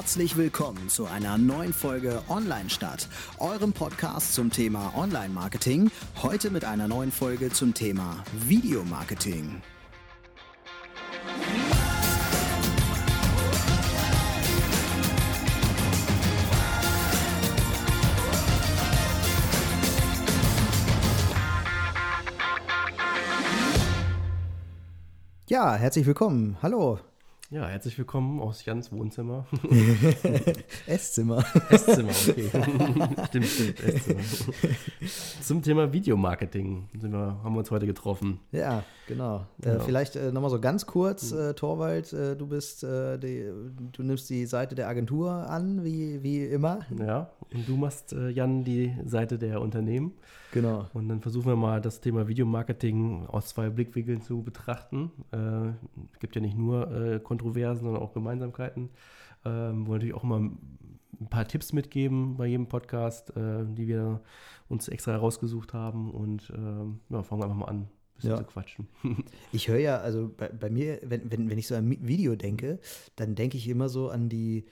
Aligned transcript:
Herzlich 0.00 0.38
willkommen 0.38 0.88
zu 0.88 1.04
einer 1.04 1.36
neuen 1.36 1.74
Folge 1.74 2.22
Online 2.30 2.70
Stadt, 2.70 3.06
eurem 3.36 3.74
Podcast 3.74 4.32
zum 4.32 4.50
Thema 4.50 4.94
Online 4.96 5.28
Marketing. 5.28 5.90
Heute 6.22 6.50
mit 6.50 6.64
einer 6.64 6.88
neuen 6.88 7.12
Folge 7.12 7.50
zum 7.50 7.74
Thema 7.74 8.24
Videomarketing. 8.32 9.60
Ja, 25.46 25.74
herzlich 25.74 26.06
willkommen. 26.06 26.56
Hallo. 26.62 27.00
Ja, 27.52 27.66
herzlich 27.66 27.98
willkommen 27.98 28.38
aus 28.40 28.64
Jans 28.64 28.92
Wohnzimmer. 28.92 29.44
Esszimmer. 30.86 31.44
Esszimmer, 31.68 32.12
okay. 32.28 32.48
stimmt, 33.26 33.46
stimmt, 33.46 33.80
Esszimmer. 33.82 34.20
Zum 35.42 35.60
Thema 35.60 35.92
Videomarketing 35.92 36.88
sind 36.96 37.10
wir, 37.10 37.40
haben 37.42 37.54
wir 37.54 37.58
uns 37.58 37.72
heute 37.72 37.86
getroffen. 37.86 38.38
Ja, 38.52 38.84
genau. 39.08 39.46
Äh, 39.64 39.70
Ja. 39.70 39.80
vielleicht 39.80 40.14
äh, 40.14 40.30
nochmal 40.30 40.50
so 40.50 40.60
ganz 40.60 40.86
kurz, 40.86 41.32
äh, 41.32 41.54
Torwald, 41.54 42.12
äh, 42.12 42.36
du 42.36 42.46
bist, 42.46 42.84
äh, 42.84 43.18
die, 43.18 43.50
du 43.92 44.04
nimmst 44.04 44.30
die 44.30 44.46
Seite 44.46 44.76
der 44.76 44.86
Agentur 44.88 45.32
an, 45.32 45.82
wie, 45.82 46.22
wie 46.22 46.44
immer. 46.44 46.86
Ja, 47.00 47.32
und 47.54 47.68
du 47.68 47.76
machst, 47.76 48.12
äh, 48.12 48.28
Jan, 48.30 48.64
die 48.64 48.94
Seite 49.04 49.38
der 49.38 49.60
Unternehmen. 49.60 50.12
Genau. 50.52 50.86
Und 50.94 51.08
dann 51.08 51.20
versuchen 51.20 51.46
wir 51.46 51.56
mal 51.56 51.80
das 51.80 52.00
Thema 52.00 52.28
Videomarketing 52.28 53.26
aus 53.26 53.48
zwei 53.48 53.70
Blickwinkeln 53.70 54.20
zu 54.22 54.42
betrachten. 54.42 55.10
Äh, 55.32 55.70
Es 56.12 56.18
gibt 56.20 56.34
ja 56.34 56.40
nicht 56.40 56.56
nur 56.56 56.90
äh, 56.90 57.20
Kontroversen, 57.20 57.84
sondern 57.84 58.02
auch 58.02 58.12
Gemeinsamkeiten. 58.12 58.90
Ähm, 59.44 59.86
wollen 59.86 59.98
natürlich 59.98 60.14
auch 60.14 60.22
mal 60.22 60.40
ein 61.20 61.26
paar 61.28 61.46
Tipps 61.46 61.72
mitgeben 61.72 62.36
bei 62.36 62.46
jedem 62.46 62.66
Podcast, 62.66 63.36
äh, 63.36 63.64
die 63.66 63.88
wir 63.88 64.20
uns 64.68 64.88
extra 64.88 65.12
herausgesucht 65.12 65.72
haben. 65.74 66.10
Und 66.10 66.52
ähm, 66.56 67.00
ja, 67.10 67.22
fangen 67.22 67.40
wir 67.42 67.44
einfach 67.46 67.56
mal 67.58 67.66
an, 67.66 67.76
ein 67.82 67.88
bisschen 68.16 68.30
Ja. 68.30 68.36
zu 68.38 68.44
quatschen. 68.44 68.86
Ich 69.52 69.68
höre 69.68 69.78
ja, 69.78 69.96
also 69.98 70.30
bei, 70.36 70.48
bei 70.48 70.70
mir, 70.70 71.00
wenn, 71.04 71.30
wenn, 71.30 71.50
wenn 71.50 71.58
ich 71.58 71.66
so 71.66 71.74
an 71.74 71.90
Video 72.06 72.36
denke, 72.36 72.78
dann 73.16 73.34
denke 73.34 73.56
ich 73.56 73.68
immer 73.68 73.88
so 73.88 74.08
an 74.08 74.28
die 74.28 74.64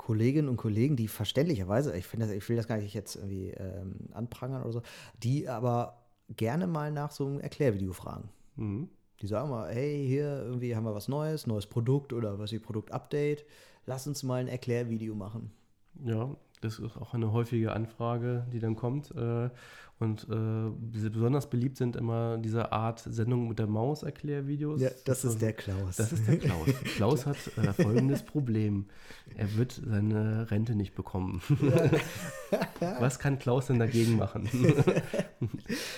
Kolleginnen 0.00 0.48
und 0.48 0.56
Kollegen, 0.56 0.96
die 0.96 1.08
verständlicherweise, 1.08 1.94
ich 1.94 2.06
finde 2.06 2.26
das, 2.26 2.34
ich 2.34 2.48
will 2.48 2.56
das 2.56 2.66
gar 2.66 2.78
nicht 2.78 2.94
jetzt 2.94 3.16
irgendwie 3.16 3.50
ähm, 3.50 4.08
anprangern 4.12 4.62
oder 4.62 4.72
so, 4.72 4.82
die 5.22 5.46
aber 5.46 6.06
gerne 6.36 6.66
mal 6.66 6.90
nach 6.90 7.10
so 7.10 7.26
einem 7.26 7.38
Erklärvideo 7.38 7.92
fragen. 7.92 8.30
Mhm. 8.56 8.88
Die 9.20 9.26
sagen 9.26 9.50
mal, 9.50 9.70
hey, 9.70 10.06
hier 10.06 10.42
irgendwie 10.42 10.74
haben 10.74 10.84
wir 10.84 10.94
was 10.94 11.08
Neues, 11.08 11.46
neues 11.46 11.66
Produkt 11.66 12.14
oder 12.14 12.38
was 12.38 12.50
wie 12.50 12.58
Produktupdate. 12.58 13.44
Lass 13.84 14.06
uns 14.06 14.22
mal 14.22 14.40
ein 14.40 14.48
Erklärvideo 14.48 15.14
machen. 15.14 15.50
Ja, 16.02 16.34
das 16.60 16.78
ist 16.78 16.96
auch 16.96 17.14
eine 17.14 17.32
häufige 17.32 17.72
Anfrage, 17.72 18.46
die 18.52 18.58
dann 18.58 18.76
kommt. 18.76 19.10
Äh, 19.12 19.50
und 19.98 20.26
äh, 20.30 20.70
besonders 21.10 21.50
beliebt 21.50 21.76
sind 21.76 21.94
immer 21.94 22.38
diese 22.38 22.72
Art 22.72 23.00
Sendung 23.00 23.48
mit 23.48 23.58
der 23.58 23.66
Maus 23.66 24.02
Erklärvideos. 24.02 24.80
Ja, 24.80 24.88
das 25.04 25.26
ist 25.26 25.42
der 25.42 25.52
Klaus. 25.52 25.96
Das 25.96 26.10
ist 26.10 26.26
der 26.26 26.38
Klaus. 26.38 26.68
Klaus 26.96 27.26
hat 27.26 27.36
äh, 27.58 27.72
folgendes 27.82 28.22
Problem. 28.22 28.86
Er 29.36 29.54
wird 29.56 29.72
seine 29.72 30.50
Rente 30.50 30.74
nicht 30.74 30.94
bekommen. 30.94 31.42
Was 32.80 33.18
kann 33.18 33.38
Klaus 33.38 33.66
denn 33.66 33.78
dagegen 33.78 34.16
machen? 34.16 34.48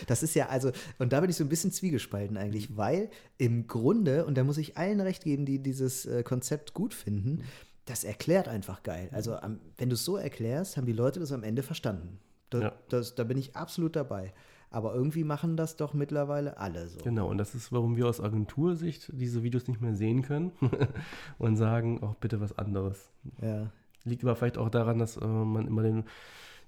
Das 0.06 0.22
ist 0.22 0.34
ja 0.34 0.48
also, 0.48 0.70
und 0.98 1.12
da 1.12 1.20
bin 1.20 1.28
ich 1.28 1.34
so 1.34 1.42
ein 1.42 1.48
bisschen 1.48 1.72
zwiegespalten 1.72 2.36
eigentlich, 2.36 2.76
weil 2.76 3.10
im 3.38 3.66
Grunde, 3.66 4.24
und 4.24 4.36
da 4.36 4.44
muss 4.44 4.56
ich 4.56 4.76
allen 4.76 5.00
recht 5.00 5.24
geben, 5.24 5.46
die 5.46 5.60
dieses 5.60 6.08
Konzept 6.24 6.74
gut 6.74 6.94
finden, 6.94 7.42
das 7.86 8.04
erklärt 8.04 8.48
einfach 8.48 8.82
geil. 8.82 9.08
Also 9.12 9.36
am, 9.36 9.60
wenn 9.76 9.88
du 9.88 9.94
es 9.94 10.04
so 10.04 10.16
erklärst, 10.16 10.76
haben 10.76 10.86
die 10.86 10.92
Leute 10.92 11.20
das 11.20 11.32
am 11.32 11.42
Ende 11.42 11.62
verstanden. 11.62 12.18
Da, 12.50 12.60
Ja. 12.60 12.72
das, 12.88 13.14
da 13.14 13.24
bin 13.24 13.38
ich 13.38 13.56
absolut 13.56 13.96
dabei. 13.96 14.32
Aber 14.70 14.94
irgendwie 14.94 15.24
machen 15.24 15.56
das 15.56 15.76
doch 15.76 15.92
mittlerweile 15.92 16.56
alle 16.56 16.88
so. 16.88 16.98
Genau, 17.02 17.28
und 17.28 17.36
das 17.36 17.54
ist, 17.54 17.72
warum 17.72 17.96
wir 17.96 18.06
aus 18.08 18.20
Agentursicht 18.22 19.10
diese 19.12 19.42
Videos 19.42 19.68
nicht 19.68 19.82
mehr 19.82 19.94
sehen 19.94 20.22
können 20.22 20.52
und 21.38 21.56
sagen, 21.56 22.02
auch 22.02 22.14
bitte 22.14 22.40
was 22.40 22.56
anderes. 22.56 23.10
Ja. 23.42 23.70
Liegt 24.04 24.24
aber 24.24 24.34
vielleicht 24.34 24.56
auch 24.58 24.70
daran, 24.70 24.98
dass 24.98 25.16
äh, 25.18 25.26
man 25.26 25.66
immer 25.66 25.82
den, 25.82 26.04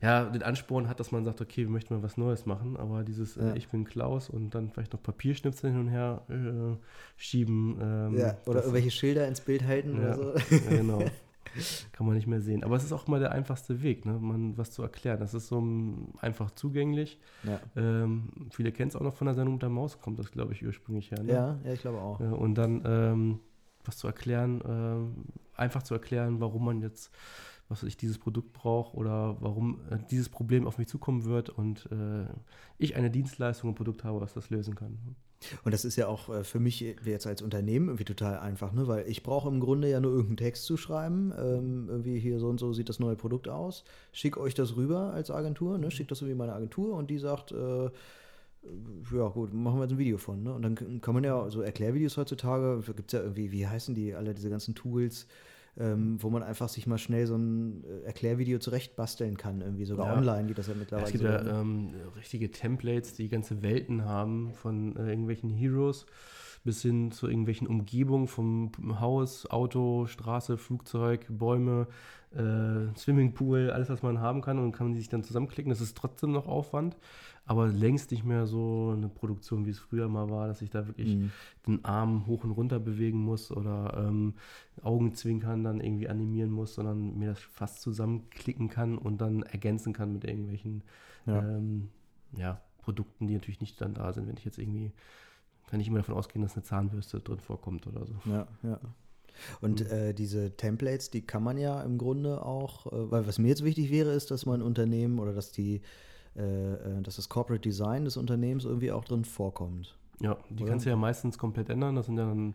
ja, 0.02 0.24
den 0.26 0.42
Ansporn 0.42 0.88
hat, 0.88 1.00
dass 1.00 1.12
man 1.12 1.24
sagt, 1.24 1.40
okay, 1.40 1.62
wir 1.62 1.70
möchten 1.70 1.94
mal 1.94 2.02
was 2.02 2.16
Neues 2.16 2.44
machen, 2.46 2.76
aber 2.76 3.04
dieses 3.04 3.36
Ja. 3.36 3.52
äh, 3.52 3.58
Ich 3.58 3.68
bin 3.68 3.84
Klaus 3.84 4.28
und 4.28 4.54
dann 4.54 4.70
vielleicht 4.70 4.92
noch 4.92 5.02
Papierschnipsel 5.02 5.70
hin 5.70 5.80
und 5.80 5.88
her 5.88 6.22
äh, 6.28 6.76
schieben. 7.16 7.78
ähm, 7.80 8.18
ja. 8.18 8.36
Oder 8.46 8.54
das- 8.54 8.64
irgendwelche 8.64 8.90
Schilder 8.90 9.26
ins 9.28 9.40
Bild 9.40 9.64
halten 9.64 9.96
ja, 10.00 10.16
oder 10.16 10.38
so. 10.38 10.54
ja, 10.54 10.76
genau. 10.76 11.02
Kann 11.92 12.06
man 12.06 12.16
nicht 12.16 12.26
mehr 12.26 12.40
sehen. 12.40 12.64
Aber 12.64 12.74
es 12.74 12.82
ist 12.82 12.92
auch 12.92 13.06
mal 13.06 13.20
der 13.20 13.30
einfachste 13.30 13.80
Weg, 13.82 14.04
ne? 14.06 14.18
man 14.20 14.58
was 14.58 14.72
zu 14.72 14.82
erklären. 14.82 15.20
Das 15.20 15.34
ist 15.34 15.46
so 15.46 15.58
ähm, 15.58 16.08
einfach 16.20 16.50
zugänglich. 16.50 17.20
Ja. 17.44 17.60
Ähm, 17.76 18.48
viele 18.50 18.72
kennen 18.72 18.88
es 18.88 18.96
auch 18.96 19.02
noch 19.02 19.14
von 19.14 19.26
der 19.26 19.34
Sendung 19.36 19.54
mit 19.54 19.62
der 19.62 19.68
Maus, 19.68 20.00
kommt 20.00 20.18
das, 20.18 20.32
glaube 20.32 20.52
ich, 20.52 20.66
ursprünglich 20.66 21.12
her. 21.12 21.22
Ne? 21.22 21.32
Ja, 21.32 21.58
ja, 21.64 21.72
ich 21.72 21.80
glaube 21.80 21.98
auch. 21.98 22.18
Äh, 22.20 22.24
Und 22.24 22.56
dann 22.56 22.82
ähm, 22.84 23.40
was 23.84 23.98
zu 23.98 24.08
erklären, 24.08 24.62
ähm, 24.66 25.14
einfach 25.54 25.82
zu 25.84 25.94
erklären, 25.94 26.40
warum 26.40 26.64
man 26.64 26.80
jetzt, 26.80 27.12
was 27.68 27.82
ich, 27.82 27.96
dieses 27.96 28.18
Produkt 28.18 28.52
braucht 28.52 28.94
oder 28.94 29.36
warum 29.40 29.80
äh, 29.90 29.98
dieses 30.10 30.28
Problem 30.28 30.66
auf 30.66 30.78
mich 30.78 30.88
zukommen 30.88 31.24
wird 31.24 31.50
und 31.50 31.86
äh, 31.90 32.26
ich 32.78 32.96
eine 32.96 33.10
Dienstleistung, 33.10 33.70
ein 33.70 33.74
Produkt 33.74 34.04
habe, 34.04 34.20
was 34.20 34.34
das 34.34 34.50
lösen 34.50 34.74
kann. 34.74 34.98
Und 35.62 35.72
das 35.72 35.84
ist 35.84 35.96
ja 35.96 36.06
auch 36.06 36.28
äh, 36.28 36.44
für 36.44 36.58
mich 36.58 36.80
jetzt 36.80 37.26
als 37.26 37.42
Unternehmen 37.42 37.88
irgendwie 37.88 38.04
total 38.04 38.38
einfach, 38.38 38.72
ne? 38.72 38.86
weil 38.86 39.08
ich 39.08 39.22
brauche 39.22 39.48
im 39.48 39.60
Grunde 39.60 39.90
ja 39.90 40.00
nur 40.00 40.12
irgendeinen 40.12 40.36
Text 40.38 40.64
zu 40.64 40.76
schreiben. 40.76 41.32
Ähm, 41.38 41.86
irgendwie 41.88 42.18
hier 42.18 42.38
so 42.38 42.48
und 42.48 42.58
so 42.58 42.72
sieht 42.72 42.88
das 42.88 42.98
neue 42.98 43.16
Produkt 43.16 43.48
aus. 43.48 43.84
Schick 44.12 44.36
euch 44.36 44.54
das 44.54 44.76
rüber 44.76 45.12
als 45.12 45.30
Agentur, 45.30 45.78
ne? 45.78 45.90
schickt 45.90 46.10
das 46.10 46.20
irgendwie 46.20 46.38
meine 46.38 46.54
Agentur 46.54 46.94
und 46.94 47.10
die 47.10 47.18
sagt, 47.18 47.52
äh, 47.52 47.90
ja 49.12 49.28
gut, 49.28 49.52
machen 49.52 49.78
wir 49.78 49.82
jetzt 49.82 49.92
ein 49.92 49.98
Video 49.98 50.18
von. 50.18 50.42
Ne? 50.42 50.54
Und 50.54 50.62
dann 50.62 51.00
kann 51.00 51.14
man 51.14 51.24
ja 51.24 51.50
so 51.50 51.60
Erklärvideos 51.60 52.16
heutzutage, 52.16 52.82
gibt 52.94 53.12
es 53.12 53.18
ja 53.18 53.20
irgendwie, 53.20 53.52
wie 53.52 53.66
heißen 53.66 53.94
die, 53.94 54.14
alle 54.14 54.34
diese 54.34 54.50
ganzen 54.50 54.74
Tools, 54.74 55.26
ähm, 55.78 56.22
wo 56.22 56.30
man 56.30 56.42
einfach 56.42 56.68
sich 56.68 56.86
mal 56.86 56.98
schnell 56.98 57.26
so 57.26 57.36
ein 57.36 57.84
äh, 57.84 58.06
Erklärvideo 58.06 58.58
zurechtbasteln 58.58 59.36
kann, 59.36 59.60
irgendwie 59.60 59.84
sogar 59.84 60.06
Ja. 60.06 60.12
online 60.18 60.46
geht 60.46 60.58
das 60.58 60.68
ja 60.68 60.74
mittlerweile. 60.74 61.06
es 61.06 61.12
gibt 61.12 61.24
ja 61.24 61.60
ähm, 61.60 61.94
richtige 62.16 62.50
Templates, 62.50 63.14
die 63.14 63.28
ganze 63.28 63.62
Welten 63.62 64.04
haben, 64.04 64.52
von 64.54 64.96
äh, 64.96 65.08
irgendwelchen 65.08 65.50
Heroes 65.50 66.06
bis 66.64 66.80
hin 66.80 67.10
zu 67.10 67.28
irgendwelchen 67.28 67.66
Umgebungen 67.66 68.26
vom 68.26 68.72
Haus, 68.98 69.50
Auto, 69.50 70.06
Straße, 70.06 70.56
Flugzeug, 70.56 71.26
Bäume, 71.28 71.86
äh, 72.30 72.96
Swimmingpool, 72.96 73.70
alles, 73.70 73.90
was 73.90 74.02
man 74.02 74.20
haben 74.20 74.40
kann 74.40 74.58
und 74.58 74.72
kann 74.72 74.88
man 74.88 74.96
sich 74.96 75.10
dann 75.10 75.22
zusammenklicken. 75.22 75.68
Das 75.68 75.82
ist 75.82 75.96
trotzdem 75.96 76.32
noch 76.32 76.48
Aufwand, 76.48 76.96
aber 77.46 77.68
längst 77.68 78.10
nicht 78.10 78.24
mehr 78.24 78.46
so 78.46 78.94
eine 78.96 79.08
Produktion, 79.08 79.66
wie 79.66 79.70
es 79.70 79.78
früher 79.78 80.08
mal 80.08 80.30
war, 80.30 80.46
dass 80.48 80.62
ich 80.62 80.70
da 80.70 80.86
wirklich 80.86 81.16
Mhm. 81.16 81.30
den 81.66 81.84
Arm 81.84 82.26
hoch 82.26 82.44
und 82.44 82.52
runter 82.52 82.80
bewegen 82.80 83.18
muss 83.18 83.50
oder 83.50 84.06
ähm, 84.08 84.34
Augenzwinkern 84.82 85.62
dann 85.64 85.80
irgendwie 85.80 86.08
animieren 86.08 86.50
muss, 86.50 86.74
sondern 86.74 87.18
mir 87.18 87.28
das 87.30 87.40
fast 87.40 87.82
zusammenklicken 87.82 88.68
kann 88.68 88.96
und 88.96 89.20
dann 89.20 89.42
ergänzen 89.42 89.92
kann 89.92 90.12
mit 90.12 90.24
irgendwelchen 90.24 90.82
Ja. 91.26 91.40
ähm, 91.40 91.88
ja, 92.36 92.60
Produkten, 92.78 93.26
die 93.26 93.34
natürlich 93.34 93.60
nicht 93.60 93.80
dann 93.80 93.94
da 93.94 94.12
sind. 94.12 94.26
Wenn 94.28 94.36
ich 94.36 94.44
jetzt 94.44 94.58
irgendwie, 94.58 94.92
kann 95.66 95.80
ich 95.80 95.88
immer 95.88 95.98
davon 95.98 96.14
ausgehen, 96.14 96.42
dass 96.42 96.54
eine 96.54 96.64
Zahnbürste 96.64 97.20
drin 97.20 97.40
vorkommt 97.40 97.86
oder 97.86 98.04
so. 98.06 98.14
Ja, 98.24 98.46
ja. 98.62 98.80
Und 99.60 99.80
Mhm. 99.80 99.86
äh, 99.90 100.12
diese 100.14 100.56
Templates, 100.56 101.10
die 101.10 101.22
kann 101.22 101.42
man 101.42 101.58
ja 101.58 101.82
im 101.82 101.98
Grunde 101.98 102.42
auch, 102.44 102.86
äh, 102.86 103.10
weil 103.10 103.26
was 103.26 103.38
mir 103.38 103.48
jetzt 103.48 103.64
wichtig 103.64 103.90
wäre, 103.90 104.12
ist, 104.12 104.30
dass 104.30 104.46
man 104.46 104.62
Unternehmen 104.62 105.18
oder 105.18 105.32
dass 105.32 105.50
die, 105.50 105.80
äh, 106.36 106.74
äh, 106.74 107.02
dass 107.02 107.16
das 107.16 107.28
Corporate 107.28 107.60
Design 107.62 108.04
des 108.04 108.16
Unternehmens 108.16 108.64
irgendwie 108.64 108.92
auch 108.92 109.04
drin 109.04 109.24
vorkommt. 109.24 109.96
Ja, 110.20 110.36
die 110.48 110.62
Oder? 110.62 110.70
kannst 110.70 110.86
du 110.86 110.90
ja 110.90 110.96
meistens 110.96 111.38
komplett 111.38 111.68
ändern. 111.68 111.96
Das 111.96 112.06
sind 112.06 112.18
ja 112.18 112.26
dann 112.26 112.54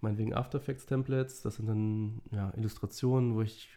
meinetwegen 0.00 0.34
After 0.34 0.58
Effects 0.58 0.86
Templates. 0.86 1.42
Das 1.42 1.56
sind 1.56 1.66
dann 1.66 2.20
ja, 2.30 2.52
Illustrationen, 2.56 3.34
wo 3.34 3.42
ich 3.42 3.68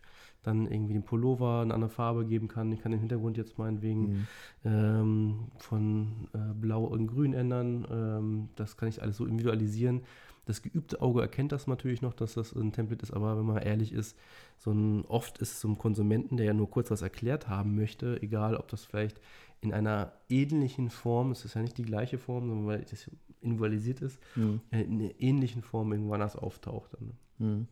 dann 0.44 0.66
irgendwie 0.68 0.94
den 0.94 1.04
Pullover 1.04 1.62
eine 1.62 1.74
andere 1.74 1.90
Farbe 1.92 2.26
geben 2.26 2.48
kann. 2.48 2.72
Ich 2.72 2.82
kann 2.82 2.92
den 2.92 3.00
Hintergrund 3.00 3.38
jetzt 3.38 3.58
meinetwegen 3.58 4.02
Mhm. 4.02 4.28
ähm, 4.66 5.40
von 5.60 6.28
äh, 6.34 6.54
blau 6.54 6.94
in 6.96 7.08
grün 7.08 7.34
ändern. 7.34 7.88
Ähm, 7.92 8.50
das 8.56 8.76
kann 8.76 8.90
ich 8.90 9.02
alles 9.02 9.18
so 9.18 9.26
individualisieren. 9.26 10.02
Das 10.46 10.62
geübte 10.62 11.02
Auge 11.02 11.22
erkennt 11.22 11.52
das 11.52 11.68
natürlich 11.68 12.02
noch, 12.02 12.14
dass 12.14 12.34
das 12.34 12.54
ein 12.54 12.72
Template 12.72 13.04
ist, 13.04 13.12
aber 13.12 13.38
wenn 13.38 13.46
man 13.46 13.58
ehrlich 13.62 13.92
ist, 13.94 14.18
so 14.58 14.72
ein, 14.72 15.06
oft 15.06 15.38
ist 15.38 15.52
es 15.54 15.62
so 15.62 15.68
ein 15.68 15.78
Konsumenten, 15.78 16.38
der 16.38 16.48
ja 16.48 16.54
nur 16.54 16.70
kurz 16.70 16.90
was 16.92 17.02
erklärt 17.02 17.48
haben 17.48 17.76
möchte, 17.76 18.22
egal 18.22 18.56
ob 18.56 18.68
das 18.68 18.84
vielleicht 18.86 19.22
in 19.62 19.74
einer 19.74 20.14
ähnlichen 20.30 20.90
Form, 20.90 21.32
es 21.32 21.46
ist 21.46 21.54
ja 21.54 21.62
nicht 21.62 21.78
die 21.78 21.84
gleiche 21.84 22.18
Form, 22.18 22.48
sondern 22.50 22.68
weil 22.68 22.82
das 22.90 23.10
individualisiert 23.42 24.02
ist, 24.02 24.20
Mhm. 24.36 24.62
äh, 24.72 24.82
in 24.82 25.00
einer 25.00 25.12
ähnlichen 25.20 25.62
Form 25.62 25.92
irgendwo 25.92 26.14
anders 26.14 26.36
auftaucht. 26.36 26.92
Dann, 26.94 27.08
ne? 27.08 27.14
Mhm. 27.48 27.68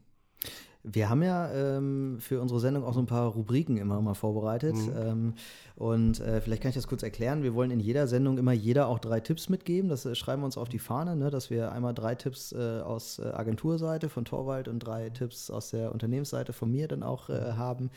Wir 0.91 1.09
haben 1.09 1.23
ja 1.23 1.51
ähm, 1.51 2.17
für 2.19 2.41
unsere 2.41 2.59
Sendung 2.59 2.83
auch 2.83 2.93
so 2.93 2.99
ein 2.99 3.05
paar 3.05 3.29
Rubriken 3.29 3.77
immer 3.77 4.01
mal 4.01 4.13
vorbereitet. 4.13 4.75
Mhm. 4.75 4.93
Ähm, 4.97 5.33
und 5.75 6.19
äh, 6.19 6.41
vielleicht 6.41 6.61
kann 6.61 6.69
ich 6.69 6.75
das 6.75 6.87
kurz 6.87 7.03
erklären. 7.03 7.41
Wir 7.41 7.53
wollen 7.53 7.71
in 7.71 7.79
jeder 7.79 8.07
Sendung 8.07 8.37
immer 8.37 8.51
jeder 8.51 8.87
auch 8.87 8.99
drei 8.99 9.21
Tipps 9.21 9.47
mitgeben. 9.47 9.89
Das 9.89 10.05
äh, 10.05 10.13
schreiben 10.13 10.41
wir 10.41 10.45
uns 10.45 10.57
auf 10.57 10.67
die 10.67 10.79
Fahne, 10.79 11.15
ne? 11.15 11.29
dass 11.29 11.49
wir 11.49 11.71
einmal 11.71 11.93
drei 11.93 12.15
Tipps 12.15 12.51
äh, 12.51 12.81
aus 12.81 13.19
äh, 13.19 13.27
Agenturseite 13.27 14.09
von 14.09 14.25
Torwald 14.25 14.67
und 14.67 14.79
drei 14.79 15.09
Tipps 15.09 15.49
aus 15.49 15.69
der 15.69 15.93
Unternehmensseite 15.93 16.51
von 16.51 16.69
mir 16.69 16.87
dann 16.87 17.03
auch 17.03 17.29
äh, 17.29 17.53
haben. 17.53 17.91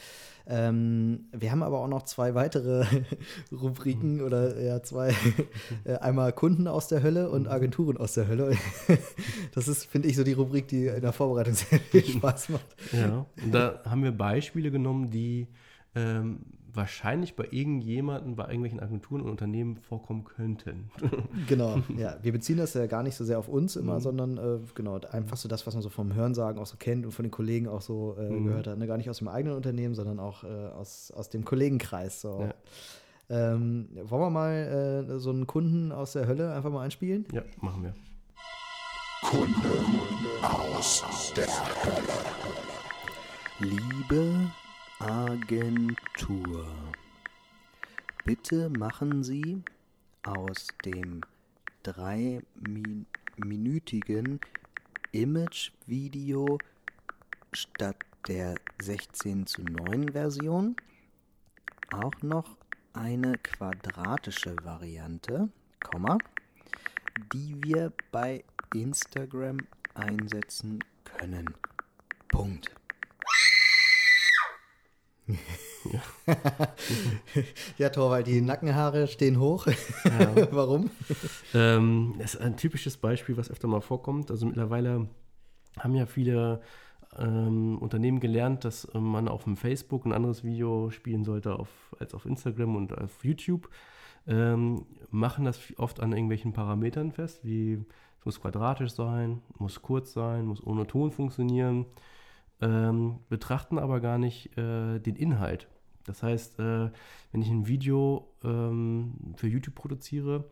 Ähm, 0.47 1.27
wir 1.33 1.51
haben 1.51 1.63
aber 1.63 1.81
auch 1.81 1.89
noch 1.89 2.03
zwei 2.03 2.35
weitere 2.35 2.85
Rubriken 3.53 4.21
oder 4.21 4.61
ja, 4.61 4.83
zwei. 4.83 5.15
äh, 5.85 5.95
einmal 5.97 6.33
Kunden 6.33 6.69
aus 6.69 6.89
der 6.89 7.03
Hölle 7.03 7.31
und 7.31 7.49
Agenturen 7.49 7.97
aus 7.97 8.15
der 8.15 8.29
Hölle. 8.29 8.57
das 9.55 9.67
ist, 9.69 9.87
finde 9.87 10.09
ich, 10.09 10.17
so 10.17 10.25
die 10.25 10.33
Rubrik, 10.33 10.69
die 10.69 10.87
in 10.87 11.01
der 11.01 11.13
Vorbereitung 11.13 11.55
sehr 11.55 11.81
viel 11.81 12.05
Spaß 12.05 12.51
macht. 12.51 12.77
Ja, 12.93 13.27
und 13.43 13.53
da 13.53 13.81
haben 13.85 14.03
wir 14.03 14.13
Beispiele 14.13 14.71
genommen, 14.71 15.11
die 15.11 15.47
ähm, 15.95 16.41
wahrscheinlich 16.75 17.37
bei 17.37 17.47
irgendjemandem, 17.51 18.35
bei 18.35 18.45
irgendwelchen 18.45 18.81
Agenturen 18.81 19.21
und 19.21 19.29
Unternehmen 19.31 19.77
vorkommen 19.77 20.25
könnten. 20.25 20.91
Genau, 21.49 21.79
ja. 21.99 22.17
Wir 22.23 22.33
beziehen 22.33 22.57
das 22.57 22.73
ja 22.73 22.87
gar 22.87 23.03
nicht 23.03 23.15
so 23.15 23.25
sehr 23.25 23.39
auf 23.39 23.49
uns 23.49 23.77
immer, 23.77 23.97
Mhm. 23.97 24.01
sondern 24.01 24.39
äh, 24.39 24.59
genau, 24.75 24.99
einfach 25.11 25.37
so 25.37 25.49
das, 25.51 25.67
was 25.67 25.75
man 25.75 25.83
so 25.83 25.91
vom 25.91 26.15
Hörensagen 26.15 26.59
auch 26.61 26.67
so 26.67 26.77
kennt 26.79 27.05
und 27.05 27.13
von 27.13 27.25
den 27.25 27.31
Kollegen 27.31 27.69
auch 27.69 27.83
so 27.83 28.17
äh, 28.19 28.31
Mhm. 28.31 28.45
gehört 28.47 28.67
hat. 28.69 28.79
Ne? 28.79 28.87
Gar 28.87 28.97
nicht 28.97 29.11
aus 29.11 29.19
dem 29.19 29.29
eigenen 29.29 29.55
Unternehmen, 29.57 29.95
sondern 29.95 30.19
auch 30.19 30.45
äh, 30.45 30.47
aus, 30.49 31.11
aus 31.15 31.29
dem 31.29 31.45
Kollegenkreis. 31.45 32.23
So. 32.23 32.41
Ja. 32.41 32.55
Ähm, 33.55 33.89
wollen 34.05 34.23
wir 34.23 34.31
mal 34.31 35.07
äh, 35.11 35.19
so 35.19 35.29
einen 35.31 35.47
Kunden 35.47 35.93
aus 35.93 36.13
der 36.13 36.27
Hölle 36.27 36.55
einfach 36.55 36.71
mal 36.71 36.83
einspielen? 36.85 37.27
ja, 37.33 37.43
machen 37.61 37.83
wir. 37.83 37.95
Liebe 43.63 44.51
Agentur, 44.99 46.67
bitte 48.25 48.69
machen 48.71 49.23
Sie 49.23 49.63
aus 50.25 50.67
dem 50.85 51.21
dreiminütigen 51.85 54.41
Image-Video 55.13 56.59
statt 57.53 58.05
der 58.27 58.57
16 58.83 59.47
zu 59.47 59.63
9 59.63 60.11
Version 60.11 60.75
auch 61.93 62.21
noch 62.21 62.57
eine 62.95 63.39
quadratische 63.39 64.57
Variante, 64.65 65.49
Komma, 65.85 66.19
die 67.33 67.63
wir 67.63 67.93
bei 68.11 68.43
Instagram 68.75 69.59
einsetzen 69.95 70.83
können. 71.05 71.55
Punkt. 72.27 72.82
ja, 77.79 77.89
Torwald, 77.91 78.27
die 78.27 78.41
Nackenhaare 78.41 79.07
stehen 79.07 79.39
hoch. 79.39 79.67
Warum? 80.51 80.91
Ähm, 81.55 82.15
das 82.19 82.35
ist 82.35 82.41
ein 82.41 82.57
typisches 82.57 82.97
Beispiel, 82.97 83.37
was 83.37 83.51
öfter 83.51 83.69
mal 83.69 83.81
vorkommt. 83.81 84.31
Also 84.31 84.47
mittlerweile 84.47 85.09
haben 85.79 85.95
ja 85.95 86.07
viele 86.07 86.61
ähm, 87.19 87.79
Unternehmen 87.79 88.21
gelernt, 88.21 88.65
dass 88.65 88.89
ähm, 88.95 89.05
man 89.05 89.29
auf 89.29 89.45
dem 89.45 89.57
Facebook 89.57 90.05
ein 90.05 90.13
anderes 90.13 90.45
Video 90.45 90.91
spielen 90.91 91.25
sollte 91.25 91.59
auf, 91.59 91.69
als 91.99 92.15
auf 92.15 92.27
Instagram 92.27 92.77
und 92.77 92.97
auf 92.97 93.25
YouTube. 93.25 93.69
Ähm, 94.27 94.87
machen 95.11 95.45
das 95.45 95.61
oft 95.79 96.01
an 96.01 96.13
irgendwelchen 96.13 96.53
Parametern 96.53 97.11
fest, 97.11 97.45
wie 97.45 97.85
es 98.21 98.25
muss 98.25 98.41
quadratisch 98.41 98.93
sein, 98.93 99.43
muss 99.59 99.83
kurz 99.83 100.13
sein, 100.13 100.47
muss 100.47 100.65
ohne 100.65 100.87
Ton 100.87 101.11
funktionieren, 101.11 101.87
ähm, 102.63 103.19
betrachten 103.29 103.79
aber 103.79 104.01
gar 104.01 104.17
nicht 104.17 104.57
äh, 104.57 104.99
den 104.99 105.17
Inhalt. 105.17 105.69
Das 106.05 106.23
heißt, 106.23 106.59
äh, 106.59 106.91
wenn 107.31 107.43
ich 107.43 107.51
ein 107.51 107.67
Video 107.69 108.29
ähm, 108.43 109.35
für 109.37 109.49
YouTube 109.49 109.75
produziere, 109.75 110.45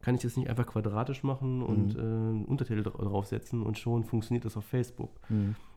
kann 0.00 0.14
ich 0.14 0.22
das 0.22 0.36
nicht 0.36 0.48
einfach 0.48 0.66
quadratisch 0.66 1.22
machen 1.22 1.62
und 1.62 1.96
äh, 1.96 2.00
einen 2.00 2.44
Untertitel 2.44 2.80
dra- 2.80 3.02
draufsetzen 3.02 3.62
und 3.62 3.78
schon 3.78 4.04
funktioniert 4.04 4.44
das 4.44 4.56
auf 4.56 4.64
Facebook. 4.64 5.10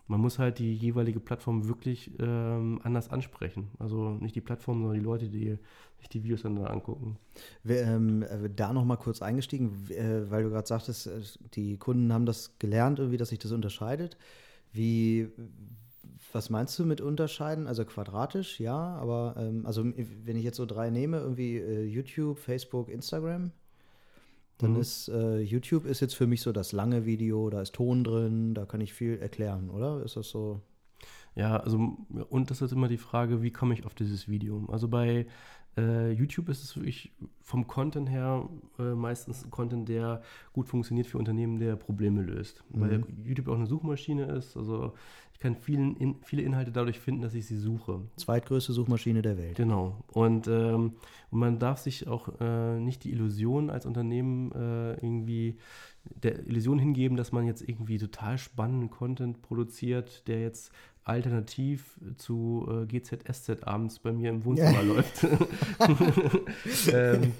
Man 0.08 0.22
muss 0.22 0.40
halt 0.40 0.58
die 0.58 0.74
jeweilige 0.74 1.20
Plattform 1.20 1.68
wirklich 1.68 2.12
ähm, 2.20 2.80
anders 2.84 3.12
ansprechen. 3.12 3.68
Also 3.78 4.18
nicht 4.20 4.36
die 4.36 4.42
Plattform, 4.42 4.80
sondern 4.80 4.98
die 5.00 5.06
Leute, 5.06 5.30
die 5.30 5.58
sich 6.00 6.10
die 6.10 6.24
Videos 6.24 6.42
dann 6.42 6.56
da 6.56 6.66
angucken. 6.66 7.18
Wir, 7.64 7.84
ähm, 7.84 8.24
äh, 8.24 8.50
da 8.56 8.74
noch 8.74 8.86
mal 8.86 8.98
kurz 8.98 9.22
eingestiegen, 9.22 9.88
äh, 9.90 10.30
weil 10.32 10.44
du 10.44 10.50
gerade 10.50 10.68
sagtest, 10.68 11.06
äh, 11.08 11.22
die 11.54 11.78
Kunden 11.78 12.12
haben 12.12 12.26
das 12.26 12.58
gelernt, 12.58 12.98
irgendwie, 12.98 13.18
dass 13.18 13.30
sich 13.30 13.40
das 13.40 13.52
unterscheidet. 13.52 14.18
Wie, 14.72 15.30
was 16.32 16.50
meinst 16.50 16.78
du 16.80 16.86
mit 16.86 17.02
unterscheiden? 17.02 17.68
Also 17.68 17.86
quadratisch, 17.86 18.60
ja, 18.60 18.78
aber 18.96 19.36
ähm, 19.38 19.66
also 19.66 19.84
wenn 19.86 20.36
ich 20.38 20.44
jetzt 20.44 20.58
so 20.58 20.66
drei 20.66 20.90
nehme, 20.90 21.18
irgendwie 21.20 21.58
äh, 21.58 21.84
YouTube, 21.86 22.40
Facebook, 22.40 22.90
Instagram, 22.90 23.52
dann 24.58 24.76
Mhm. 24.76 24.82
ist 24.82 25.08
äh, 25.10 25.40
YouTube 25.40 25.86
ist 25.86 26.02
jetzt 26.02 26.16
für 26.16 26.28
mich 26.28 26.42
so 26.42 26.52
das 26.52 26.72
lange 26.72 27.06
Video, 27.06 27.50
da 27.50 27.62
ist 27.62 27.74
Ton 27.76 28.04
drin, 28.04 28.54
da 28.54 28.66
kann 28.66 28.82
ich 28.82 28.94
viel 28.94 29.18
erklären, 29.18 29.70
oder? 29.70 30.04
Ist 30.04 30.18
das 30.18 30.30
so? 30.30 30.62
Ja, 31.36 31.58
also 31.58 31.98
und 32.30 32.52
das 32.52 32.62
ist 32.62 32.72
immer 32.72 32.88
die 32.88 32.98
Frage, 32.98 33.42
wie 33.42 33.52
komme 33.52 33.74
ich 33.74 33.86
auf 33.86 33.94
dieses 33.96 34.28
Video? 34.28 34.66
Also 34.72 34.88
bei 34.88 35.28
äh, 35.80 36.12
YouTube 36.12 36.50
ist 36.50 36.64
es 36.64 36.76
wirklich 36.76 37.12
vom 37.42 37.68
Content 37.68 38.10
her 38.10 38.48
äh, 38.78 38.94
meistens 38.94 39.44
ein 39.44 39.50
Content, 39.50 39.90
der 39.90 40.22
gut 40.54 40.68
funktioniert 40.68 41.08
für 41.08 41.18
Unternehmen, 41.18 41.60
der 41.60 41.76
Probleme 41.76 42.22
löst. 42.22 42.64
Weil 42.70 43.04
YouTube 43.24 43.48
auch 43.48 43.56
eine 43.56 43.66
Suchmaschine 43.66 44.26
ist. 44.26 44.56
Also 44.56 44.94
ich 45.34 45.40
kann 45.40 45.56
vielen 45.56 45.96
in, 45.96 46.16
viele 46.22 46.42
Inhalte 46.42 46.72
dadurch 46.72 47.00
finden, 47.00 47.22
dass 47.22 47.34
ich 47.34 47.48
sie 47.48 47.58
suche. 47.58 48.02
Zweitgrößte 48.18 48.74
Suchmaschine 48.74 49.22
der 49.22 49.38
Welt. 49.38 49.56
Genau. 49.56 50.04
Und, 50.12 50.48
ähm, 50.48 50.96
und 51.32 51.40
man 51.40 51.60
darf 51.60 51.80
sich 51.80 52.08
auch 52.08 52.40
äh, 52.42 52.80
nicht 52.80 53.06
die 53.06 53.12
Illusion 53.12 53.70
als 53.70 53.86
Unternehmen 53.86 54.52
äh, 54.52 54.96
irgendwie 54.96 55.58
der 56.04 56.46
Illusion 56.46 56.78
hingeben, 56.78 57.18
dass 57.18 57.32
man 57.32 57.46
jetzt 57.46 57.62
irgendwie 57.62 57.98
total 57.98 58.38
spannenden 58.38 58.90
Content 58.90 59.42
produziert, 59.42 60.28
der 60.28 60.42
jetzt 60.42 60.72
alternativ 61.10 62.00
zu 62.18 62.68
äh, 62.70 62.86
GZSZ 62.86 63.64
abends 63.64 64.00
bei 64.00 64.12
mir 64.12 64.30
im 64.30 64.46
Wohnzimmer 64.46 64.84
läuft. 64.84 65.24
ähm, 66.94 67.34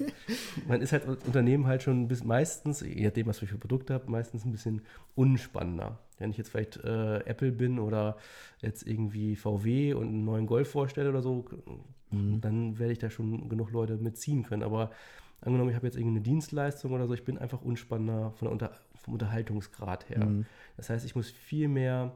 man 0.68 0.82
ist 0.82 0.92
halt 0.92 1.08
als 1.08 1.24
Unternehmen 1.24 1.68
halt 1.68 1.84
schon 1.84 2.08
bis 2.08 2.24
meistens, 2.24 2.82
je 2.82 3.06
nachdem, 3.06 3.28
was 3.28 3.42
ich 3.42 3.50
für 3.50 3.58
Produkte 3.58 3.94
habe, 3.94 4.10
meistens 4.12 4.44
ein 4.44 4.52
bisschen 4.52 4.82
unspannender. 5.16 6.00
Wenn 6.18 6.32
ich 6.32 6.38
jetzt 6.38 6.50
vielleicht 6.50 6.78
äh, 6.84 7.20
Apple 7.20 7.52
bin 7.52 7.80
oder 7.80 8.18
jetzt 8.60 8.86
irgendwie 8.86 9.36
VW 9.36 9.94
und 9.94 10.08
einen 10.08 10.26
neuen 10.26 10.48
Golf 10.48 10.72
vorstelle 10.72 11.10
oder 11.10 11.22
so, 11.22 11.46
dann 12.12 12.80
werde 12.80 12.92
ich 12.92 13.00
da 13.00 13.10
schon 13.10 13.50
genug 13.50 13.72
Leute 13.72 13.96
mitziehen 13.98 14.44
können. 14.44 14.64
Aber 14.64 14.90
angenommen, 15.42 15.70
ich 15.70 15.76
habe 15.76 15.86
jetzt 15.86 15.96
irgendeine 15.96 16.22
Dienstleistung 16.22 16.92
oder 16.92 17.08
so, 17.08 17.14
ich 17.14 17.24
bin 17.24 17.38
einfach 17.38 17.62
unspannender 17.62 18.32
von 18.32 18.48
der 18.48 18.52
Unter 18.52 18.72
vom 18.96 19.14
Unterhaltungsgrad 19.14 20.10
her. 20.10 20.28
Das 20.76 20.90
heißt, 20.90 21.06
ich 21.06 21.16
muss 21.16 21.30
viel 21.30 21.68
mehr 21.68 22.12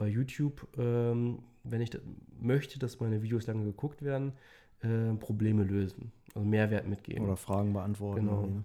bei 0.00 0.08
YouTube, 0.08 0.66
ähm, 0.78 1.38
wenn 1.62 1.80
ich 1.82 1.90
möchte, 2.40 2.78
dass 2.78 2.98
meine 3.00 3.22
Videos 3.22 3.46
lange 3.46 3.64
geguckt 3.64 4.02
werden, 4.02 4.32
äh, 4.82 5.12
Probleme 5.20 5.62
lösen. 5.62 6.10
Also 6.34 6.48
Mehrwert 6.48 6.88
mitgeben. 6.88 7.24
Oder 7.24 7.36
Fragen 7.36 7.72
beantworten. 7.74 8.20
Genau. 8.26 8.40
irgendwie, 8.40 8.54
ne? 8.58 8.64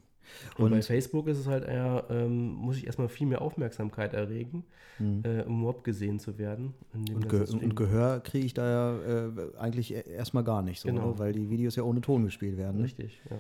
Und, 0.57 0.69
bei 0.71 0.75
Und- 0.77 0.83
Facebook 0.85 1.27
ist 1.27 1.37
es 1.37 1.45
halt 1.47 1.65
eher, 1.65 2.05
ähm, 2.09 2.47
muss 2.53 2.77
ich 2.77 2.85
erstmal 2.87 3.09
viel 3.09 3.27
mehr 3.27 3.41
Aufmerksamkeit 3.41 4.13
erregen, 4.15 4.63
äh, 4.99 5.41
um 5.43 5.59
überhaupt 5.59 5.83
gesehen 5.83 6.17
zu 6.19 6.37
werden. 6.39 6.73
Mhm. 6.93 7.15
Und, 7.15 7.29
Ge 7.29 7.41
und 7.47 7.75
Gehör 7.75 8.21
kriege 8.21 8.45
ich 8.45 8.53
da 8.55 8.67
ja 8.67 9.27
äh, 9.27 9.31
eigentlich 9.59 9.93
e- 9.93 10.09
erstmal 10.09 10.43
gar 10.43 10.61
nicht 10.63 10.79
so, 10.79 10.87
Genau. 10.87 11.09
oder? 11.09 11.19
weil 11.19 11.33
die 11.33 11.49
Videos 11.51 11.75
ja 11.75 11.83
ohne 11.83 12.01
Ton 12.01 12.23
gespielt 12.23 12.57
werden. 12.57 12.77
Ne? 12.77 12.85
Richtig, 12.85 13.21
ja. 13.29 13.37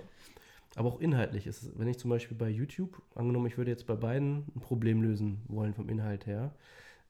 Aber 0.75 0.89
auch 0.89 0.99
inhaltlich 0.99 1.47
ist 1.47 1.63
es, 1.63 1.71
wenn 1.79 1.87
ich 1.87 1.97
zum 1.97 2.09
Beispiel 2.09 2.37
bei 2.37 2.49
YouTube, 2.49 3.01
angenommen, 3.15 3.47
ich 3.47 3.57
würde 3.57 3.71
jetzt 3.71 3.87
bei 3.87 3.95
beiden 3.95 4.43
ein 4.55 4.59
Problem 4.59 5.01
lösen 5.01 5.37
wollen 5.47 5.73
vom 5.73 5.87
Inhalt 5.89 6.25
her, 6.27 6.53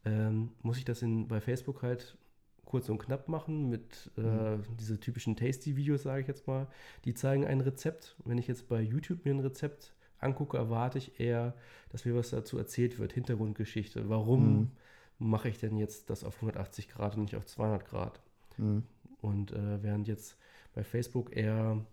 ähm, 0.06 0.52
muss 0.62 0.78
ich 0.78 0.86
das 0.86 1.02
in, 1.02 1.28
bei 1.28 1.42
Facebook 1.42 1.84
halt 1.84 2.18
kurz 2.64 2.90
und 2.90 2.98
knapp 2.98 3.28
machen 3.28 3.70
mit 3.70 4.12
äh, 4.18 4.58
diese 4.80 5.00
typischen 5.00 5.36
Tasty-Videos, 5.36 6.04
sage 6.04 6.22
ich 6.22 6.28
jetzt 6.28 6.48
mal. 6.48 6.68
Die 7.06 7.14
zeigen 7.14 7.46
ein 7.46 7.62
Rezept. 7.62 8.16
Wenn 8.26 8.38
ich 8.38 8.48
jetzt 8.48 8.68
bei 8.68 8.82
YouTube 8.82 9.24
mir 9.26 9.34
ein 9.34 9.40
Rezept 9.40 9.94
angucke, 10.20 10.58
erwarte 10.58 10.98
ich 10.98 11.20
eher, 11.20 11.54
dass 11.90 12.06
mir 12.06 12.16
was 12.16 12.32
dazu 12.32 12.58
erzählt 12.58 13.00
wird, 13.00 13.14
Hintergrundgeschichte. 13.14 14.10
Warum 14.10 14.72
mache 15.20 15.50
ich 15.50 15.60
denn 15.60 15.78
jetzt 15.78 16.10
das 16.10 16.24
auf 16.24 16.36
180 16.36 16.90
Grad 16.90 17.16
und 17.16 17.24
nicht 17.24 17.36
auf 17.36 17.46
200 17.46 17.86
Grad? 17.86 18.22
Mhm. 18.58 18.84
Und 19.22 19.52
äh, 19.52 19.82
während 19.82 20.08
jetzt 20.08 20.38
bei 20.74 20.84
Facebook 20.84 21.36
eher 21.36 21.86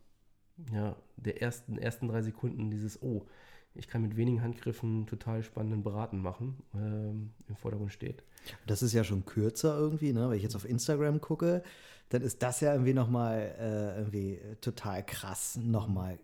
ja, 0.72 0.96
der 1.16 1.40
ersten, 1.42 1.78
ersten 1.78 2.08
drei 2.08 2.22
Sekunden 2.22 2.70
dieses, 2.70 3.02
oh, 3.02 3.26
ich 3.74 3.88
kann 3.88 4.02
mit 4.02 4.16
wenigen 4.16 4.42
Handgriffen 4.42 5.06
total 5.06 5.42
spannenden 5.42 5.82
Braten 5.82 6.20
machen, 6.20 6.62
ähm, 6.74 7.30
im 7.48 7.56
Vordergrund 7.56 7.92
steht. 7.92 8.22
Das 8.66 8.82
ist 8.82 8.92
ja 8.92 9.04
schon 9.04 9.24
kürzer 9.24 9.76
irgendwie, 9.78 10.12
ne? 10.12 10.28
Wenn 10.28 10.36
ich 10.36 10.42
jetzt 10.42 10.56
auf 10.56 10.68
Instagram 10.68 11.20
gucke, 11.20 11.62
dann 12.10 12.22
ist 12.22 12.42
das 12.42 12.60
ja 12.60 12.72
irgendwie 12.72 12.92
nochmal 12.94 13.54
äh, 13.58 13.98
irgendwie 13.98 14.40
total 14.60 15.04
krass, 15.04 15.58
nochmal 15.62 16.18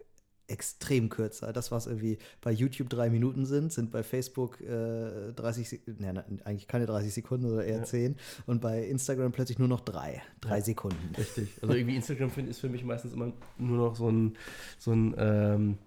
extrem 0.51 1.11
kürzer. 1.11 1.53
Das, 1.53 1.71
was 1.71 1.87
irgendwie 1.87 2.19
bei 2.41 2.51
YouTube 2.51 2.89
drei 2.89 3.11
Minuten 3.11 3.45
sind, 3.45 3.71
sind 3.73 3.91
bei 3.91 4.03
Facebook 4.03 4.61
äh, 4.63 5.33
30 5.35 5.69
Sekunden, 5.69 6.03
ne, 6.03 6.25
eigentlich 6.45 6.67
keine 6.67 6.87
30 6.87 7.13
Sekunden 7.13 7.47
oder 7.47 7.65
eher 7.65 7.79
Ja. 7.79 7.85
10 7.85 8.17
und 8.47 8.61
bei 8.63 8.83
Instagram 8.83 9.31
plötzlich 9.33 9.59
nur 9.59 9.69
noch 9.69 9.81
drei, 9.81 10.23
drei 10.41 10.59
Ja. 10.59 10.65
Sekunden. 10.65 11.15
Richtig. 11.17 11.51
Also 11.63 11.75
irgendwie 11.75 11.97
Instagram 11.97 12.31
ist 12.49 12.61
für 12.61 12.71
mich 12.71 12.83
meistens 12.83 13.13
immer 13.13 13.33
nur 13.59 13.77
noch 13.77 13.97
so 13.97 14.11
ein, 14.11 14.37
so 14.79 14.93
ein 14.93 15.15
ähm, 15.19 15.79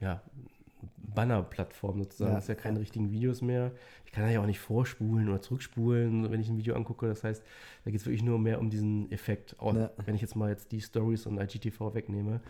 ja, 0.00 0.22
Banner-Plattform 1.16 1.98
sozusagen. 1.98 2.30
Ja. 2.30 2.38
Es 2.38 2.44
ist 2.44 2.48
ja 2.48 2.54
keine 2.54 2.78
richtigen 2.78 3.10
Videos 3.10 3.42
mehr. 3.42 3.72
Ich 4.04 4.12
kann 4.12 4.30
ja 4.30 4.40
auch 4.40 4.46
nicht 4.46 4.60
vorspulen 4.60 5.28
oder 5.28 5.40
zurückspulen, 5.42 6.30
wenn 6.30 6.40
ich 6.40 6.48
ein 6.48 6.58
Video 6.58 6.76
angucke. 6.76 7.08
Das 7.08 7.24
heißt, 7.24 7.42
da 7.84 7.90
geht 7.90 7.98
es 8.00 8.06
wirklich 8.06 8.22
nur 8.22 8.38
mehr 8.38 8.60
um 8.60 8.70
diesen 8.70 9.10
Effekt. 9.10 9.56
Auch 9.58 9.74
Ja. 9.74 9.90
Wenn 10.04 10.14
ich 10.14 10.20
jetzt 10.20 10.36
mal 10.36 10.50
jetzt 10.50 10.70
die 10.70 10.80
Stories 10.80 11.26
und 11.26 11.40
IGTV 11.40 11.94
wegnehme, 11.94 12.40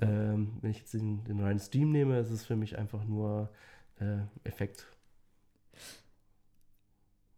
ähm, 0.00 0.54
wenn 0.60 0.72
ich 0.72 0.78
jetzt 0.78 0.94
den, 0.94 1.22
den 1.22 1.38
reinen 1.38 1.60
Stream 1.60 1.92
nehme, 1.92 2.18
ist 2.18 2.30
es 2.30 2.44
für 2.44 2.56
mich 2.56 2.76
einfach 2.76 3.04
nur 3.04 3.50
äh, 4.00 4.18
Effekt. 4.42 4.88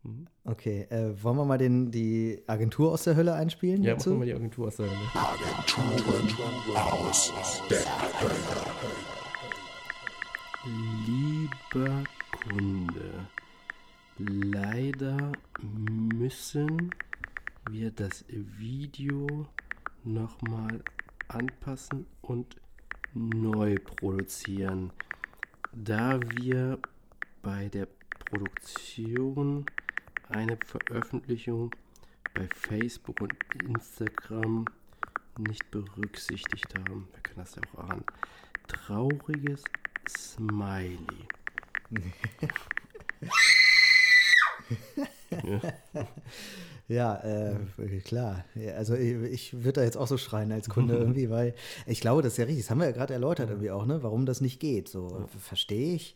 Mhm. 0.04 0.26
Okay, 0.44 0.86
äh, 0.90 1.22
wollen 1.22 1.36
wir 1.36 1.44
mal 1.44 1.58
den, 1.58 1.90
die 1.90 2.42
Agentur 2.46 2.92
aus 2.92 3.04
der 3.04 3.16
Hölle 3.16 3.34
einspielen? 3.34 3.82
Ja, 3.82 3.94
dazu? 3.94 4.10
machen 4.10 4.20
wir 4.20 4.26
mal 4.26 4.26
die 4.26 4.34
Agentur 4.34 4.68
aus 4.68 4.76
der 4.76 4.86
Hölle. 4.86 5.00
Lieber 10.66 12.02
Kunde, 12.32 13.28
leider 14.18 15.30
müssen 15.62 16.90
wir 17.70 17.92
das 17.92 18.24
Video 18.28 19.46
nochmal 20.02 20.82
anpassen 21.28 22.04
und 22.22 22.56
neu 23.14 23.76
produzieren, 23.76 24.90
da 25.72 26.20
wir 26.20 26.80
bei 27.42 27.68
der 27.68 27.86
Produktion 28.24 29.66
eine 30.28 30.58
Veröffentlichung 30.66 31.70
bei 32.34 32.48
Facebook 32.52 33.20
und 33.20 33.36
Instagram 33.62 34.64
nicht 35.38 35.70
berücksichtigt 35.70 36.74
haben. 36.76 37.06
Wir 37.12 37.22
können 37.22 37.36
das 37.36 37.54
ja 37.54 37.62
auch 37.72 37.88
ahnen. 37.88 38.04
Trauriges 38.66 39.62
Smiley. 40.08 40.98
Ja, 46.88 47.16
äh, 47.24 47.56
klar. 48.04 48.44
Also 48.76 48.94
ich, 48.94 49.14
ich 49.32 49.54
würde 49.54 49.80
da 49.80 49.82
jetzt 49.82 49.96
auch 49.96 50.06
so 50.06 50.18
schreien 50.18 50.52
als 50.52 50.68
Kunde 50.68 50.94
irgendwie, 50.96 51.30
weil 51.30 51.54
ich 51.86 52.00
glaube, 52.00 52.22
das 52.22 52.34
ist 52.34 52.38
ja 52.38 52.44
richtig. 52.44 52.64
Das 52.64 52.70
haben 52.70 52.78
wir 52.78 52.86
ja 52.86 52.92
gerade 52.92 53.12
erläutert 53.12 53.50
irgendwie 53.50 53.72
auch, 53.72 53.86
ne? 53.86 54.02
Warum 54.02 54.24
das 54.24 54.40
nicht 54.40 54.60
geht. 54.60 54.88
So 54.88 55.26
verstehe 55.40 55.96
ich. 55.96 56.14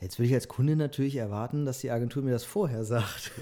Jetzt 0.00 0.18
würde 0.18 0.28
ich 0.28 0.34
als 0.34 0.46
Kunde 0.46 0.76
natürlich 0.76 1.16
erwarten, 1.16 1.64
dass 1.64 1.80
die 1.80 1.90
Agentur 1.90 2.22
mir 2.22 2.30
das 2.30 2.44
vorher 2.44 2.84
sagt. 2.84 3.32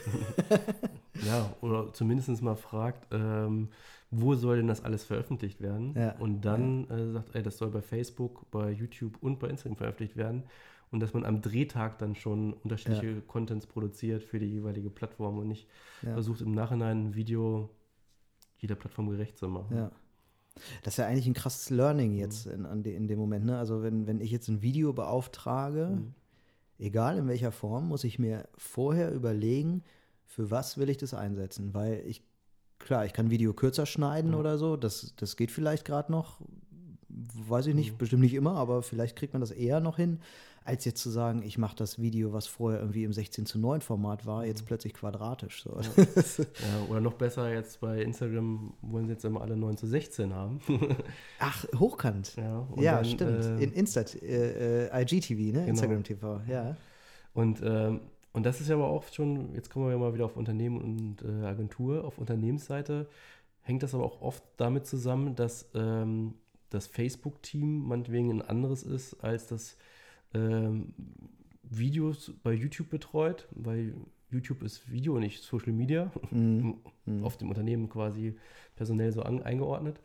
Ja, 1.26 1.50
oder 1.62 1.94
zumindest 1.94 2.42
mal 2.42 2.56
fragt, 2.56 3.06
ähm, 3.10 3.70
wo 4.10 4.34
soll 4.34 4.58
denn 4.58 4.68
das 4.68 4.84
alles 4.84 5.04
veröffentlicht 5.04 5.60
werden? 5.60 5.94
Ja. 5.96 6.16
Und 6.18 6.42
dann 6.42 6.88
äh, 6.90 7.12
sagt, 7.12 7.34
ey, 7.34 7.42
das 7.42 7.58
soll 7.58 7.70
bei 7.70 7.82
Facebook, 7.82 8.50
bei 8.50 8.70
YouTube 8.70 9.16
und 9.20 9.38
bei 9.38 9.48
Instagram 9.48 9.76
veröffentlicht 9.76 10.16
werden. 10.16 10.44
Und 10.92 11.00
dass 11.00 11.12
man 11.12 11.24
am 11.24 11.42
Drehtag 11.42 11.98
dann 11.98 12.14
schon 12.14 12.52
unterschiedliche 12.54 13.20
Contents 13.22 13.66
produziert 13.66 14.22
für 14.22 14.38
die 14.38 14.46
jeweilige 14.46 14.88
Plattform 14.88 15.38
und 15.38 15.48
nicht 15.48 15.68
Ja. 16.02 16.12
versucht 16.12 16.40
im 16.40 16.52
Nachhinein 16.52 17.06
ein 17.08 17.14
Video 17.14 17.70
jeder 18.58 18.76
Plattform 18.76 19.08
gerecht 19.10 19.36
zu 19.36 19.48
machen. 19.48 19.76
Ja. 19.76 19.90
Das 20.84 20.94
ist 20.94 20.98
ja 20.98 21.06
eigentlich 21.06 21.26
ein 21.26 21.34
krasses 21.34 21.68
Learning 21.70 22.14
jetzt 22.14 22.46
in, 22.46 22.64
an 22.64 22.82
de, 22.82 22.94
in 22.94 23.08
dem 23.08 23.18
Moment. 23.18 23.44
Ne? 23.44 23.58
Also 23.58 23.82
wenn, 23.82 24.06
wenn 24.06 24.20
ich 24.20 24.30
jetzt 24.30 24.48
ein 24.48 24.62
Video 24.62 24.92
beauftrage, 24.92 26.00
egal 26.78 27.18
in 27.18 27.26
welcher 27.28 27.52
Form, 27.52 27.88
muss 27.88 28.04
ich 28.04 28.18
mir 28.18 28.48
vorher 28.56 29.12
überlegen, 29.12 29.82
für 30.24 30.50
was 30.50 30.78
will 30.78 30.88
ich 30.88 30.96
das 30.96 31.12
einsetzen. 31.12 31.74
Weil 31.74 32.02
ich, 32.06 32.22
klar, 32.78 33.04
ich 33.06 33.12
kann 33.12 33.30
Video 33.30 33.52
kürzer 33.52 33.86
schneiden 33.86 34.34
oder 34.34 34.58
so, 34.58 34.76
das, 34.76 35.14
das 35.16 35.36
geht 35.36 35.50
vielleicht 35.50 35.84
gerade 35.84 36.10
noch, 36.12 36.40
weiß 37.08 37.66
ich 37.68 37.74
nicht, 37.74 37.98
bestimmt 37.98 38.22
nicht 38.22 38.34
immer, 38.34 38.54
aber 38.56 38.82
vielleicht 38.82 39.16
kriegt 39.16 39.32
man 39.32 39.40
das 39.40 39.50
eher 39.50 39.80
noch 39.80 39.96
hin, 39.96 40.20
als 40.64 40.84
jetzt 40.84 41.00
zu 41.00 41.10
sagen, 41.10 41.42
ich 41.42 41.58
mache 41.58 41.76
das 41.76 42.00
Video, 42.00 42.32
was 42.32 42.48
vorher 42.48 42.80
irgendwie 42.80 43.04
im 43.04 43.12
16 43.12 43.46
zu 43.46 43.56
9 43.60 43.80
Format 43.82 44.26
war, 44.26 44.44
jetzt 44.44 44.66
plötzlich 44.66 44.94
quadratisch. 44.94 45.62
So. 45.62 45.70
Ja, 45.78 46.86
oder 46.90 47.00
noch 47.00 47.12
besser, 47.14 47.52
jetzt 47.52 47.80
bei 47.80 48.02
Instagram 48.02 48.72
wollen 48.82 49.06
sie 49.06 49.12
jetzt 49.12 49.24
immer 49.24 49.42
alle 49.42 49.56
9 49.56 49.76
zu 49.76 49.86
16 49.86 50.34
haben. 50.34 50.58
Ach, 51.38 51.64
hochkant. 51.78 52.34
ja, 52.36 52.66
Ja, 52.78 52.96
dann, 52.96 53.04
stimmt. 53.04 53.44
äh, 53.44 53.62
In 53.62 53.72
Insta, 53.74 54.00
äh, 54.22 54.86
äh, 54.88 55.02
IGTV, 55.02 55.38
ne? 55.38 55.52
Genau. 55.52 55.68
Instagram 55.68 56.02
TV, 56.02 56.40
ja. 56.48 56.76
Und, 57.32 57.60
ähm, 57.62 58.00
und 58.36 58.44
das 58.44 58.60
ist 58.60 58.68
ja 58.68 58.74
aber 58.74 58.88
auch 58.88 59.02
schon, 59.10 59.54
jetzt 59.54 59.70
kommen 59.70 59.86
wir 59.86 59.92
ja 59.92 59.98
mal 59.98 60.12
wieder 60.12 60.26
auf 60.26 60.36
Unternehmen 60.36 60.76
und 60.76 61.22
äh, 61.22 61.46
Agentur. 61.46 62.04
Auf 62.04 62.18
Unternehmensseite 62.18 63.08
hängt 63.62 63.82
das 63.82 63.94
aber 63.94 64.04
auch 64.04 64.20
oft 64.20 64.44
damit 64.58 64.86
zusammen, 64.86 65.34
dass 65.34 65.70
ähm, 65.74 66.34
das 66.68 66.86
Facebook-Team 66.86 67.88
meinetwegen 67.88 68.30
ein 68.30 68.42
anderes 68.42 68.82
ist, 68.82 69.14
als 69.24 69.46
das 69.46 69.78
ähm, 70.34 70.92
Videos 71.62 72.34
bei 72.42 72.52
YouTube 72.52 72.90
betreut, 72.90 73.48
weil 73.52 73.94
YouTube 74.30 74.62
ist 74.62 74.92
Video 74.92 75.14
und 75.14 75.20
nicht 75.20 75.42
Social 75.42 75.72
Media, 75.72 76.12
auf 77.22 77.38
dem 77.38 77.48
Unternehmen 77.48 77.88
quasi 77.88 78.36
personell 78.74 79.12
so 79.12 79.22
an, 79.22 79.42
eingeordnet. 79.44 79.98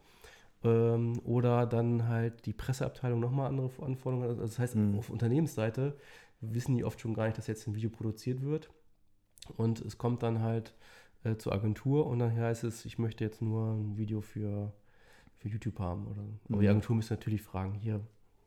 Ähm, 0.63 1.19
oder 1.25 1.65
dann 1.65 2.07
halt 2.07 2.45
die 2.45 2.53
Presseabteilung 2.53 3.19
nochmal 3.19 3.49
andere 3.49 3.69
Anforderungen. 3.83 4.23
hat. 4.23 4.29
Also 4.29 4.43
das 4.43 4.57
heißt, 4.57 4.77
auf 4.97 5.09
Unternehmensseite 5.09 5.97
wissen 6.41 6.75
die 6.75 6.83
oft 6.83 6.99
schon 6.99 7.13
gar 7.13 7.25
nicht, 7.25 7.37
dass 7.37 7.47
jetzt 7.47 7.67
ein 7.67 7.75
Video 7.75 7.89
produziert 7.89 8.41
wird. 8.41 8.69
Und 9.57 9.81
es 9.81 9.97
kommt 9.97 10.23
dann 10.23 10.41
halt 10.41 10.73
äh, 11.23 11.35
zur 11.37 11.53
Agentur 11.53 12.07
und 12.07 12.19
dann 12.19 12.35
heißt 12.35 12.63
es, 12.63 12.85
ich 12.85 12.97
möchte 12.97 13.23
jetzt 13.23 13.41
nur 13.41 13.73
ein 13.73 13.97
Video 13.97 14.21
für, 14.21 14.73
für 15.37 15.49
YouTube 15.49 15.79
haben. 15.79 16.07
Oder, 16.07 16.23
aber 16.49 16.61
die 16.61 16.69
Agentur 16.69 16.95
müsste 16.95 17.13
natürlich 17.13 17.41
fragen, 17.41 17.73
hier, 17.73 18.01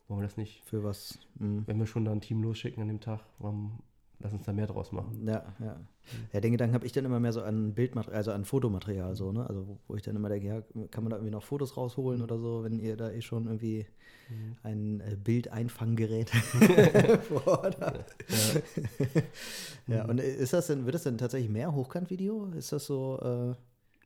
wollen 0.09 0.21
wir 0.21 0.27
das 0.27 0.37
nicht, 0.37 0.65
Für 0.65 0.85
was? 0.85 1.19
Mhm. 1.37 1.67
wenn 1.67 1.79
wir 1.79 1.87
schon 1.87 2.05
da 2.05 2.13
ein 2.13 2.21
Team 2.21 2.43
losschicken 2.43 2.83
an 2.83 2.89
dem 2.89 3.01
Tag, 3.01 3.21
warum 3.39 3.81
lass 4.21 4.33
uns 4.33 4.45
da 4.45 4.53
mehr 4.53 4.67
draus 4.67 4.93
machen? 4.93 5.27
Ja, 5.27 5.45
ja. 5.61 5.81
Ja, 6.33 6.41
den 6.41 6.53
Gedanken 6.53 6.75
habe 6.75 6.85
ich 6.85 6.93
dann 6.93 7.05
immer 7.07 7.19
mehr 7.21 7.33
so 7.33 7.43
an 7.43 7.73
Bildmaterial, 7.75 8.17
also 8.19 8.33
an 8.33 8.45
Fotomaterial 8.45 9.15
so, 9.17 9.33
ne? 9.33 9.47
Also 9.49 9.67
wo, 9.67 9.79
wo 9.89 9.97
ich 9.97 10.03
dann 10.03 10.17
immer 10.17 10.29
denke, 10.29 10.47
ja, 10.47 10.61
kann 10.91 11.03
man 11.05 11.11
da 11.11 11.17
irgendwie 11.17 11.33
noch 11.33 11.43
Fotos 11.43 11.77
rausholen 11.77 12.21
oder 12.23 12.39
so, 12.39 12.63
wenn 12.63 12.79
ihr 12.79 12.97
da 12.97 13.11
eh 13.11 13.23
schon 13.23 13.47
irgendwie 13.47 13.87
ein 14.63 15.01
äh, 15.01 15.17
Bildeinfanggerät 15.17 16.31
vor 17.29 17.47
Ort 17.47 17.81
habt. 17.81 18.17
Ja, 19.87 20.05
und 20.07 20.21
ist 20.21 20.53
das 20.53 20.67
denn, 20.67 20.85
wird 20.85 20.95
das 20.95 21.03
denn 21.05 21.19
tatsächlich 21.19 21.51
mehr 21.51 21.75
Hochkant-Video? 21.75 22.47
Ist 22.57 22.73
das 22.73 22.87
so, 22.87 23.19
äh, 23.23 23.55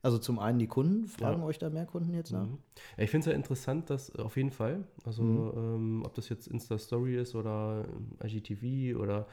also 0.03 0.19
zum 0.19 0.39
einen 0.39 0.59
die 0.59 0.67
Kunden, 0.67 1.07
fragen 1.07 1.41
Ja. 1.41 1.47
euch 1.47 1.59
da 1.59 1.71
mehr 1.71 1.87
Kunden 1.87 2.15
jetzt 2.15 2.33
nach? 2.33 2.47
Mhm. 2.47 2.59
Ja, 2.97 3.05
ich 3.05 3.11
finde 3.11 3.29
es 3.29 3.33
ja 3.33 3.37
interessant, 3.37 3.91
dass 3.91 4.11
äh, 4.17 4.23
auf 4.23 4.37
jeden 4.37 4.51
Fall, 4.51 4.85
also 5.05 5.23
ähm, 5.57 6.03
ob 6.05 6.15
das 6.15 6.29
jetzt 6.29 6.47
Insta-Story 6.47 7.17
ist 7.17 7.35
oder 7.35 7.85
ähm, 7.89 8.17
IGTV 8.25 8.99
oder 9.01 9.27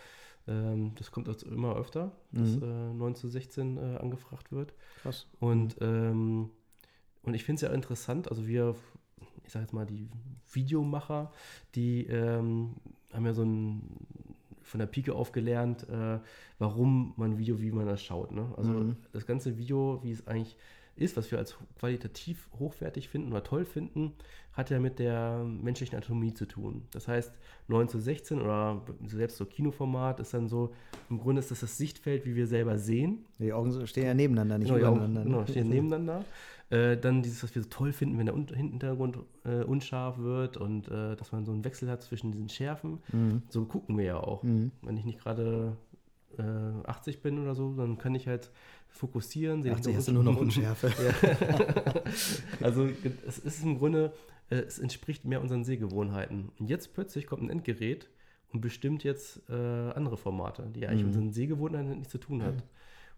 ähm, 0.47 0.93
das 0.95 1.11
kommt 1.11 1.27
jetzt 1.27 1.43
immer 1.43 1.75
öfter, 1.75 2.11
dass 2.31 2.55
äh, 2.57 2.93
9 2.93 3.15
zu 3.15 3.27
16 3.27 3.77
äh, 3.77 3.97
angefragt 3.97 4.51
wird. 4.51 4.73
Krass. 5.01 5.27
Und, 5.39 5.77
ähm, 5.81 6.49
und 7.23 7.33
ich 7.33 7.43
finde 7.43 7.55
es 7.55 7.61
ja 7.61 7.69
interessant, 7.73 8.29
also 8.29 8.47
wir, 8.47 8.75
ich 9.43 9.51
sage 9.51 9.63
jetzt 9.63 9.73
mal, 9.73 9.85
die 9.85 10.09
Videomacher, 10.51 11.31
die 11.73 12.05
ähm, 12.07 12.75
haben 13.11 13.25
ja 13.25 13.33
so 13.33 13.43
ein 13.43 13.81
von 14.61 14.79
der 14.79 14.87
Pike 14.87 15.13
auf 15.13 15.31
gelernt, 15.31 15.87
äh, 15.89 16.19
warum 16.57 17.13
man 17.17 17.37
Video, 17.37 17.61
wie 17.61 17.71
man 17.71 17.85
das 17.85 18.01
schaut. 18.01 18.31
Ne? 18.31 18.51
Also 18.57 18.95
das 19.11 19.27
ganze 19.27 19.57
Video, 19.57 19.99
wie 20.01 20.11
es 20.11 20.25
eigentlich 20.27 20.57
ist, 20.95 21.17
was 21.17 21.29
wir 21.29 21.37
als 21.37 21.55
qualitativ 21.77 22.49
hochwertig 22.57 23.09
finden 23.09 23.31
oder 23.31 23.43
toll 23.43 23.65
finden, 23.65 24.13
hat 24.55 24.69
ja 24.69 24.79
mit 24.79 24.99
der 24.99 25.43
menschlichen 25.43 25.95
Anatomie 25.97 26.33
zu 26.33 26.45
tun. 26.47 26.83
Das 26.91 27.07
heißt, 27.07 27.31
9 27.67 27.87
zu 27.89 27.99
16 27.99 28.41
oder 28.41 28.81
selbst 29.05 29.37
so 29.37 29.45
Kinoformat 29.45 30.19
ist 30.21 30.33
dann 30.33 30.47
so, 30.47 30.73
im 31.09 31.19
Grunde 31.19 31.39
ist 31.41 31.51
das 31.51 31.59
das 31.59 31.77
Sichtfeld, 31.77 32.25
wie 32.25 32.35
wir 32.35 32.47
selber 32.47 32.77
sehen. 32.77 33.25
Die 33.39 33.51
Augen 33.53 33.85
stehen 33.85 34.05
ja 34.05 34.13
nebeneinander, 34.13 34.57
nicht 34.57 34.67
Genau, 34.69 34.79
die 34.79 34.85
Augen, 34.85 34.95
übereinander. 34.97 35.23
genau, 35.23 35.39
ne? 35.41 35.47
stehen 35.47 35.69
nebeneinander. 35.75 36.23
Äh, 36.69 36.97
dann 36.97 37.21
dieses, 37.21 37.43
was 37.43 37.53
wir 37.53 37.61
so 37.61 37.69
toll 37.69 37.93
finden, 37.93 38.17
wenn 38.17 38.25
der 38.25 38.33
Un 38.35 38.47
Hintergrund 38.47 39.19
äh, 39.43 39.63
unscharf 39.63 40.17
wird 40.17 40.57
und 40.57 40.87
äh, 40.87 41.15
dass 41.15 41.31
man 41.31 41.45
so 41.45 41.51
einen 41.51 41.63
Wechsel 41.63 41.89
hat 41.91 42.01
zwischen 42.01 42.31
diesen 42.31 42.49
Schärfen. 42.49 42.99
Mhm. 43.11 43.43
So 43.49 43.65
gucken 43.65 43.97
wir 43.97 44.05
ja 44.05 44.17
auch. 44.17 44.43
Wenn 44.43 44.97
ich 44.97 45.05
nicht 45.05 45.19
gerade 45.19 45.75
äh, 46.39 46.41
80 46.87 47.21
bin 47.21 47.39
oder 47.39 47.53
so, 47.55 47.73
dann 47.75 47.97
kann 47.99 48.15
ich 48.15 48.27
halt 48.27 48.49
fokussieren. 48.87 49.61
sehe 49.61 49.73
80 49.73 49.85
den 49.85 49.97
hast 49.97 50.07
du 50.07 50.11
nur 50.13 50.23
noch. 50.23 50.37
Unschärfe. 50.37 50.91
Also 52.61 52.87
es 53.27 53.39
ist 53.39 53.63
im 53.63 53.77
Grunde, 53.77 54.13
äh, 54.49 54.57
es 54.57 54.79
entspricht 54.79 55.25
mehr 55.25 55.41
unseren 55.41 55.63
Sehgewohnheiten. 55.63 56.49
Und 56.59 56.69
jetzt 56.69 56.93
plötzlich 56.93 57.27
kommt 57.27 57.43
ein 57.43 57.49
Endgerät 57.49 58.09
und 58.51 58.61
bestimmt 58.61 59.03
jetzt 59.03 59.49
äh, 59.49 59.53
andere 59.53 60.17
Formate, 60.17 60.69
die 60.75 60.87
eigentlich 60.87 61.03
mit 61.03 61.15
unseren 61.15 61.31
Sehgewohnheiten 61.31 61.89
nichts 61.97 62.11
zu 62.11 62.19
tun 62.19 62.43
hat. 62.43 62.63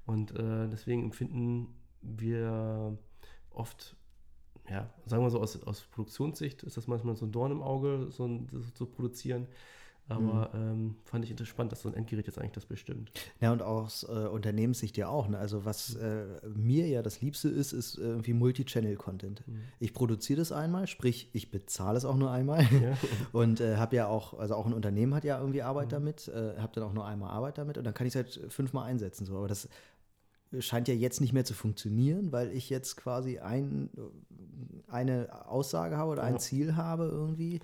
Und 0.05 0.31
äh, 0.31 0.67
deswegen 0.69 1.03
empfinden 1.03 1.75
wir 2.01 2.98
oft 3.51 3.96
ja, 4.69 4.89
sagen 5.05 5.24
wir 5.24 5.29
so, 5.29 5.39
aus, 5.39 5.62
aus 5.63 5.81
Produktionssicht 5.81 6.63
ist 6.63 6.77
das 6.77 6.88
manchmal 6.88 7.15
so 7.15 7.25
ein 7.25 7.31
Dorn 7.31 7.51
im 7.51 7.62
Auge, 7.62 8.07
so 8.10 8.25
ein, 8.25 8.48
das 8.51 8.74
zu 8.74 8.86
produzieren. 8.86 9.48
Aber 10.10 10.50
mhm. 10.54 10.62
ähm, 10.62 10.96
fand 11.04 11.26
ich 11.26 11.32
interessant, 11.32 11.72
dass 11.72 11.82
so 11.82 11.90
ein 11.90 11.96
Endgerät 11.96 12.28
jetzt 12.28 12.40
eigentlich 12.40 12.54
das 12.54 12.66
bestimmt. 12.66 13.12
Ja, 13.42 13.52
und 13.52 13.62
auch 13.62 13.88
aus 13.88 14.04
äh, 14.04 14.28
Unternehmenssicht 14.28 14.98
ja 14.98 15.08
auch. 15.08 15.28
Ne? 15.28 15.38
Also, 15.38 15.66
was 15.66 15.96
äh, 15.96 16.26
mir 16.56 16.88
ja 16.88 17.02
das 17.02 17.22
Liebste 17.22 17.50
ist, 17.50 17.74
ist 17.74 17.98
irgendwie 17.98 18.34
Multi-Channel-Content. 18.34 19.48
Mhm. 19.48 19.62
Ich 19.80 19.94
produziere 19.94 20.40
das 20.40 20.52
einmal, 20.52 20.88
sprich, 20.88 21.30
ich 21.34 21.52
bezahle 21.52 21.98
es 21.98 22.06
auch 22.06 22.16
nur 22.16 22.32
einmal. 22.32 22.64
Ja. 22.64 22.98
und 23.34 23.60
äh, 23.60 23.78
habe 23.78 23.96
ja 23.96 24.08
auch, 24.08 24.38
also 24.38 24.56
auch 24.56 24.66
ein 24.66 24.74
Unternehmen 24.74 25.14
hat 25.14 25.24
ja 25.24 25.40
irgendwie 25.40 25.62
Arbeit 25.62 25.88
mhm. 25.88 25.92
damit, 25.92 26.28
äh, 26.28 26.58
habe 26.58 26.74
dann 26.74 26.84
auch 26.84 26.94
nur 26.94 27.06
einmal 27.06 27.32
Arbeit 27.32 27.58
damit 27.58 27.78
und 27.78 27.84
dann 27.84 27.94
kann 27.94 28.08
ich 28.08 28.16
es 28.16 28.16
halt 28.16 28.52
fünfmal 28.52 28.90
einsetzen. 28.90 29.26
So. 29.26 29.38
Aber 29.38 29.48
das 29.48 29.68
scheint 30.60 30.88
ja 30.88 30.94
jetzt 30.94 31.22
nicht 31.22 31.34
mehr 31.34 31.46
zu 31.46 31.54
funktionieren, 31.54 32.32
weil 32.32 32.52
ich 32.52 32.70
jetzt 32.70 32.96
quasi 32.98 33.40
ein, 33.40 33.90
eine 34.88 35.48
Aussage 35.48 35.98
habe 35.98 36.12
oder 36.12 36.24
ein 36.24 36.40
Ziel 36.40 36.76
habe 36.76 37.06
irgendwie 37.06 37.60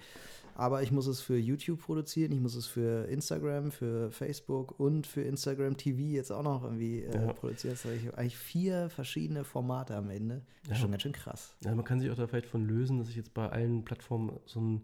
aber 0.55 0.83
ich 0.83 0.91
muss 0.91 1.07
es 1.07 1.22
für 1.22 1.38
YouTube 1.38 1.81
produzieren, 1.81 2.31
ich 2.31 2.39
muss 2.39 2.55
es 2.55 2.67
für 2.67 3.07
Instagram, 3.07 3.72
für 3.72 4.12
Facebook 4.12 4.79
und 4.79 5.07
für 5.07 5.22
Instagram 5.22 5.77
TV 5.77 6.00
jetzt 6.00 6.31
auch 6.31 6.43
noch 6.43 6.63
irgendwie 6.63 7.01
äh, 7.01 7.25
ja. 7.25 7.33
produzieren. 7.33 7.74
Das 7.74 7.91
ich 7.91 8.13
eigentlich 8.15 8.38
vier 8.38 8.89
verschiedene 8.89 9.43
Formate 9.43 9.95
am 9.95 10.10
Ende. 10.10 10.43
Das 10.62 10.69
ja. 10.69 10.74
ist 10.75 10.81
schon 10.81 10.91
ganz 10.91 11.03
schön 11.03 11.12
krass. 11.12 11.55
Ja, 11.63 11.74
man 11.74 11.86
kann 11.86 12.00
sich 12.00 12.12
auch 12.12 12.15
da 12.15 12.27
vielleicht 12.27 12.45
von 12.48 12.65
lösen, 12.65 13.00
dass 13.00 13.10
ich 13.10 13.15
jetzt 13.15 13.33
bei 13.33 13.50
allen 13.50 13.83
Plattformen 13.83 14.39
so 14.45 14.60
ein, 14.60 14.81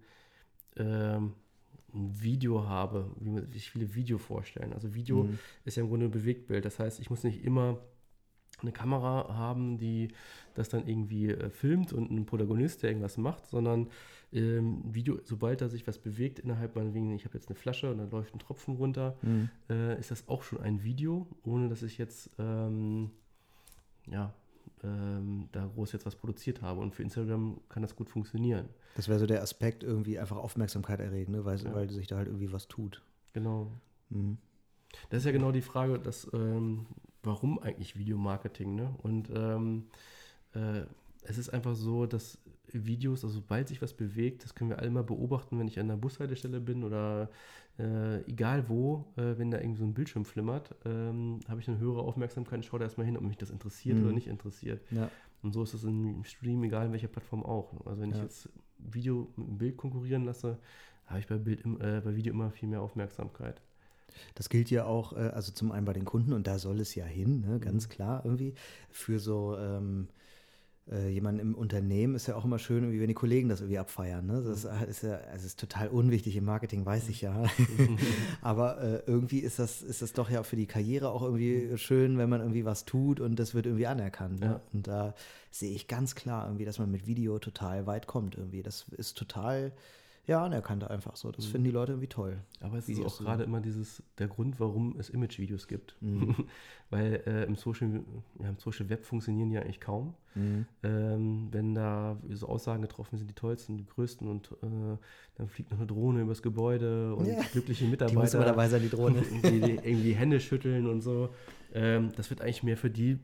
ähm, 0.78 1.34
ein 1.94 2.22
Video 2.22 2.68
habe, 2.68 3.12
wie, 3.20 3.30
man, 3.30 3.52
sich 3.52 3.70
viele 3.70 3.94
Video 3.94 4.18
vorstellen. 4.18 4.74
Also 4.74 4.94
Video 4.94 5.24
mhm. 5.24 5.40
ist 5.66 5.78
ja 5.78 5.84
im 5.84 5.90
Grunde 5.90 6.08
ein 6.08 6.12
Bewegtbild. 6.12 6.66
Das 6.66 6.80
heißt, 6.80 7.00
ich 7.00 7.10
muss 7.10 7.24
nicht 7.24 7.44
immer 7.44 7.80
eine 8.62 8.72
Kamera 8.72 9.34
haben, 9.36 9.78
die 9.78 10.10
das 10.54 10.70
dann 10.70 10.88
irgendwie 10.88 11.30
äh, 11.30 11.50
filmt 11.50 11.94
und 11.94 12.12
ein 12.12 12.26
Protagonist, 12.26 12.84
der 12.84 12.90
irgendwas 12.92 13.18
macht, 13.18 13.48
sondern 13.48 13.88
ähm, 14.32 14.84
Video, 14.86 15.20
sobald 15.24 15.62
da 15.62 15.70
sich 15.70 15.88
was 15.88 15.98
bewegt 15.98 16.40
innerhalb 16.40 16.76
meinetwegen, 16.76 17.12
ich 17.12 17.26
habe 17.26 17.36
jetzt 17.36 17.48
eine 17.48 17.56
Flasche 17.56 17.92
und 17.92 17.98
dann 17.98 18.12
läuft 18.12 18.36
ein 18.36 18.40
Tropfen 18.40 18.76
runter, 18.76 19.18
mhm. 19.22 19.50
äh, 19.70 20.00
ist 20.00 20.12
das 20.12 20.28
auch 20.28 20.44
schon 20.44 20.60
ein 20.60 20.84
Video, 20.84 21.28
ohne 21.44 21.70
dass 21.70 21.82
ich 21.82 21.98
jetzt 21.98 22.30
ähm, 22.38 23.12
ja, 24.08 24.34
ähm, 24.84 25.50
da 25.52 25.66
groß 25.66 25.92
jetzt 25.94 26.06
was 26.06 26.16
produziert 26.16 26.62
habe. 26.62 26.80
Und 26.82 26.96
für 26.96 27.04
Instagram 27.04 27.60
kann 27.70 27.82
das 27.82 27.96
gut 27.96 28.10
funktionieren. 28.10 28.70
Das 28.96 29.08
wäre 29.08 29.20
so 29.20 29.26
der 29.26 29.42
Aspekt, 29.42 29.84
irgendwie 29.84 30.20
einfach 30.20 30.38
Aufmerksamkeit 30.38 31.00
erregen, 31.00 31.34
ne? 31.34 31.46
weil, 31.46 31.60
ja. 31.60 31.74
weil 31.74 31.90
sich 31.90 32.08
da 32.08 32.18
halt 32.18 32.28
irgendwie 32.28 32.52
was 32.52 32.68
tut. 32.68 33.02
Genau. 33.34 33.72
Mhm. 34.10 34.38
Das 35.10 35.20
ist 35.20 35.26
ja 35.26 35.32
genau 35.32 35.52
die 35.52 35.62
Frage, 35.62 36.00
dass, 36.00 36.28
ähm, 36.34 36.88
warum 37.24 37.60
eigentlich 37.60 37.98
Videomarketing? 37.98 38.76
Ne? 38.76 38.94
Und 39.04 39.30
ähm, 39.34 39.86
äh, 40.54 40.82
es 41.24 41.38
ist 41.38 41.50
einfach 41.50 41.76
so, 41.76 42.06
dass 42.06 42.40
Videos, 42.72 43.24
also 43.24 43.36
sobald 43.36 43.68
sich 43.68 43.82
was 43.82 43.94
bewegt, 43.94 44.44
das 44.44 44.56
können 44.56 44.70
wir 44.70 44.80
alle 44.80 44.92
mal 44.92 45.04
beobachten, 45.04 45.60
wenn 45.60 45.68
ich 45.68 45.80
an 45.80 45.88
der 45.88 45.96
Bushaltestelle 45.96 46.60
bin 46.60 46.84
oder 46.84 47.30
äh, 47.78 48.22
egal 48.30 48.70
wo, 48.70 49.06
äh, 49.16 49.38
wenn 49.38 49.52
da 49.52 49.60
irgendwie 49.60 49.80
so 49.80 49.86
ein 49.86 49.94
Bildschirm 49.94 50.26
flimmert, 50.26 50.76
ähm, 50.86 51.40
habe 51.48 51.60
ich 51.60 51.68
eine 51.68 51.80
höhere 51.80 52.02
Aufmerksamkeit 52.02 52.58
und 52.58 52.66
schaue 52.66 52.80
da 52.80 52.86
erstmal 52.86 53.06
hin, 53.06 53.18
ob 53.18 53.24
mich 53.24 53.38
das 53.38 53.50
interessiert 53.50 53.98
mhm. 53.98 54.04
oder 54.04 54.14
nicht 54.14 54.28
interessiert. 54.28 54.82
Ja. 54.92 55.10
Und 55.42 55.54
so 55.54 55.64
ist 55.64 55.74
es 55.74 55.84
im 55.84 56.24
Stream, 56.26 56.64
egal 56.64 56.88
in 56.88 56.92
welcher 56.92 57.08
Plattform 57.08 57.44
auch. 57.44 57.86
Also 57.86 58.02
wenn 58.02 58.12
ja. 58.12 58.18
ich 58.18 58.24
jetzt 58.24 58.50
Video 58.78 59.32
mit 59.36 59.48
einem 59.48 59.58
Bild 59.58 59.78
konkurrieren 59.78 60.26
lasse, 60.26 60.58
habe 61.06 61.20
ich 61.20 61.28
bei, 61.28 61.38
Bild, 61.38 61.66
äh, 61.66 62.02
bei 62.04 62.16
Video 62.16 62.34
immer 62.34 62.52
viel 62.52 62.70
mehr 62.70 62.82
Aufmerksamkeit. 62.82 63.62
Das 64.36 64.50
gilt 64.50 64.70
ja 64.70 64.86
auch, 64.86 65.14
äh, 65.14 65.32
also 65.34 65.52
zum 65.52 65.72
einen 65.72 65.86
bei 65.86 65.94
den 65.94 66.06
Kunden, 66.06 66.34
und 66.34 66.48
da 66.48 66.60
soll 66.60 66.80
es 66.80 66.96
ja 66.96 67.06
hin, 67.06 67.42
ne, 67.42 67.60
ganz 67.60 67.88
mhm. 67.88 67.92
klar 67.92 68.22
irgendwie, 68.26 68.54
für 68.90 69.20
so 69.20 69.58
ähm, 69.58 70.08
äh, 70.92 71.10
jemanden 71.10 71.40
im 71.40 71.56
Unternehmen 71.56 72.16
ist 72.16 72.28
ja 72.28 72.36
auch 72.36 72.46
immer 72.46 72.58
schön, 72.58 72.92
wie 72.92 73.00
wenn 73.00 73.08
die 73.08 73.14
Kollegen 73.14 73.50
das 73.50 73.62
irgendwie 73.62 73.78
abfeiern. 73.78 74.26
Ne? 74.26 74.44
Das 74.44 74.64
mhm. 74.64 74.90
ist 74.90 75.04
ja, 75.04 75.20
also 75.32 75.46
ist 75.46 75.60
total 75.60 75.90
unwichtig 75.90 76.36
im 76.36 76.46
Marketing, 76.46 76.86
weiß 76.86 77.10
ich 77.10 77.22
ja. 77.22 77.44
Aber 78.42 78.82
äh, 78.82 79.04
irgendwie 79.06 79.40
ist 79.40 79.60
das, 79.60 79.82
ist 79.82 80.02
das 80.02 80.14
doch 80.14 80.30
ja 80.30 80.44
für 80.44 80.56
die 80.56 80.66
Karriere 80.66 81.12
auch 81.12 81.22
irgendwie 81.22 81.78
schön, 81.78 82.18
wenn 82.18 82.30
man 82.30 82.42
irgendwie 82.42 82.66
was 82.66 82.86
tut 82.86 83.20
und 83.20 83.38
das 83.38 83.54
wird 83.54 83.68
irgendwie 83.68 83.88
anerkannt. 83.88 84.40
Ne? 84.40 84.46
Ja. 84.46 84.62
Und 84.74 84.88
da 84.88 85.14
sehe 85.52 85.74
ich 85.74 85.88
ganz 85.88 86.16
klar 86.16 86.48
irgendwie, 86.48 86.66
dass 86.66 86.80
man 86.80 86.90
mit 86.90 87.06
Video 87.06 87.38
total 87.40 87.86
weit 87.86 88.08
kommt 88.08 88.36
irgendwie. 88.36 88.64
Das 88.64 88.88
ist 88.98 89.18
total 89.18 89.72
ja, 90.30 90.46
anerkannt 90.46 90.84
einfach 90.84 91.16
so. 91.16 91.32
Das 91.32 91.48
mhm. 91.48 91.52
finden 91.52 91.66
die 91.66 91.72
Leute 91.72 91.94
irgendwie 91.94 92.08
toll. 92.08 92.38
Aber 92.60 92.78
es 92.78 92.88
ist 92.88 93.04
auch 93.04 93.10
so. 93.10 93.24
gerade 93.24 93.44
immer 93.44 93.62
dieses, 93.62 94.04
der 94.20 94.28
Grund, 94.28 94.60
warum 94.60 94.96
es 95.00 95.10
Image-Videos 95.10 95.68
gibt. 95.68 95.96
Mhm. 96.02 96.36
Weil 96.92 97.24
äh, 97.26 97.46
im, 97.46 97.56
Social, 97.56 98.04
ja, 98.40 98.50
im 98.50 98.58
Social 98.60 98.90
Web 98.90 99.06
funktionieren 99.06 99.50
die 99.50 99.56
ja 99.56 99.62
eigentlich 99.62 99.82
kaum. 99.82 100.14
Mhm. 100.36 100.66
Ähm, 100.84 101.48
wenn 101.50 101.74
da 101.74 102.18
so 102.30 102.48
Aussagen 102.48 102.84
getroffen 102.84 103.18
sind, 103.18 103.28
die 103.28 103.34
tollsten, 103.34 103.78
die 103.78 103.88
größten 103.88 104.28
und 104.28 104.52
äh, 104.62 104.98
dann 105.36 105.48
fliegt 105.48 105.72
noch 105.72 105.80
eine 105.80 105.88
Drohne 105.88 106.22
übers 106.22 106.44
Gebäude 106.44 107.16
und 107.16 107.26
ja. 107.26 107.42
glückliche 107.52 107.86
Mitarbeiter. 107.86 108.12
Die 108.12 108.22
muss 108.22 108.34
immer 108.36 108.46
dabei 108.46 108.70
sein, 108.70 108.84
die 108.84 108.90
Drohne. 108.90 109.24
die, 109.44 109.62
die 109.62 109.76
irgendwie 109.78 110.14
Hände 110.14 110.40
schütteln 110.40 110.86
und 110.86 111.02
so. 111.02 111.30
Ähm, 111.74 112.12
das 112.16 112.30
wird 112.30 112.42
eigentlich 112.42 112.62
mehr 112.62 112.78
für 112.78 112.92
die 112.92 113.18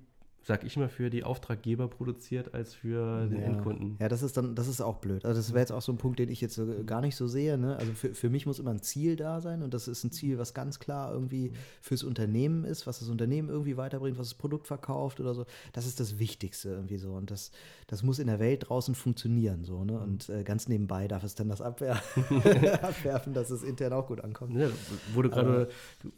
sag 0.45 0.63
ich 0.63 0.77
mal, 0.77 0.89
für 0.89 1.09
die 1.09 1.23
Auftraggeber 1.23 1.87
produziert 1.87 2.53
als 2.53 2.75
für 2.75 3.25
den 3.27 3.39
ja. 3.39 3.47
Endkunden. 3.47 3.97
Ja, 3.99 4.07
das 4.07 4.21
ist 4.21 4.37
dann, 4.37 4.53
das 4.53 4.67
ist 4.67 4.79
auch 4.79 4.97
blöd. 4.97 5.25
Also 5.25 5.39
das 5.39 5.49
wäre 5.49 5.61
jetzt 5.61 5.71
auch 5.71 5.81
so 5.81 5.91
ein 5.91 5.97
Punkt, 5.97 6.19
den 6.19 6.29
ich 6.29 6.39
jetzt 6.39 6.61
gar 6.85 7.01
nicht 7.01 7.15
so 7.15 7.27
sehe. 7.27 7.57
Ne? 7.57 7.75
Also 7.77 7.93
für, 7.93 8.13
für 8.13 8.29
mich 8.29 8.45
muss 8.45 8.59
immer 8.59 8.69
ein 8.69 8.81
Ziel 8.83 9.15
da 9.15 9.41
sein 9.41 9.63
und 9.63 9.73
das 9.73 9.87
ist 9.87 10.03
ein 10.03 10.11
Ziel, 10.11 10.37
was 10.37 10.53
ganz 10.53 10.77
klar 10.77 11.11
irgendwie 11.11 11.51
fürs 11.81 12.03
Unternehmen 12.03 12.63
ist, 12.63 12.85
was 12.85 12.99
das 12.99 13.09
Unternehmen 13.09 13.49
irgendwie 13.49 13.75
weiterbringt, 13.75 14.19
was 14.19 14.29
das 14.29 14.33
Produkt 14.35 14.67
verkauft 14.67 15.19
oder 15.19 15.33
so. 15.33 15.47
Das 15.73 15.87
ist 15.87 15.99
das 15.99 16.19
Wichtigste 16.19 16.69
irgendwie 16.69 16.97
so. 16.97 17.13
Und 17.13 17.31
das, 17.31 17.49
das 17.87 18.03
muss 18.03 18.19
in 18.19 18.27
der 18.27 18.39
Welt 18.39 18.69
draußen 18.69 18.93
funktionieren. 18.93 19.63
So, 19.63 19.83
ne? 19.83 19.99
Und 19.99 20.29
äh, 20.29 20.43
ganz 20.43 20.67
nebenbei 20.67 21.07
darf 21.07 21.23
es 21.23 21.33
dann 21.33 21.49
das 21.49 21.61
abwehr 21.61 21.95
abwerfen, 22.83 23.33
dass 23.33 23.49
es 23.49 23.63
intern 23.63 23.93
auch 23.93 24.05
gut 24.05 24.21
ankommt. 24.21 24.55
Ja, 24.55 24.69
wo 25.15 25.23
du 25.23 25.29
gerade 25.31 25.69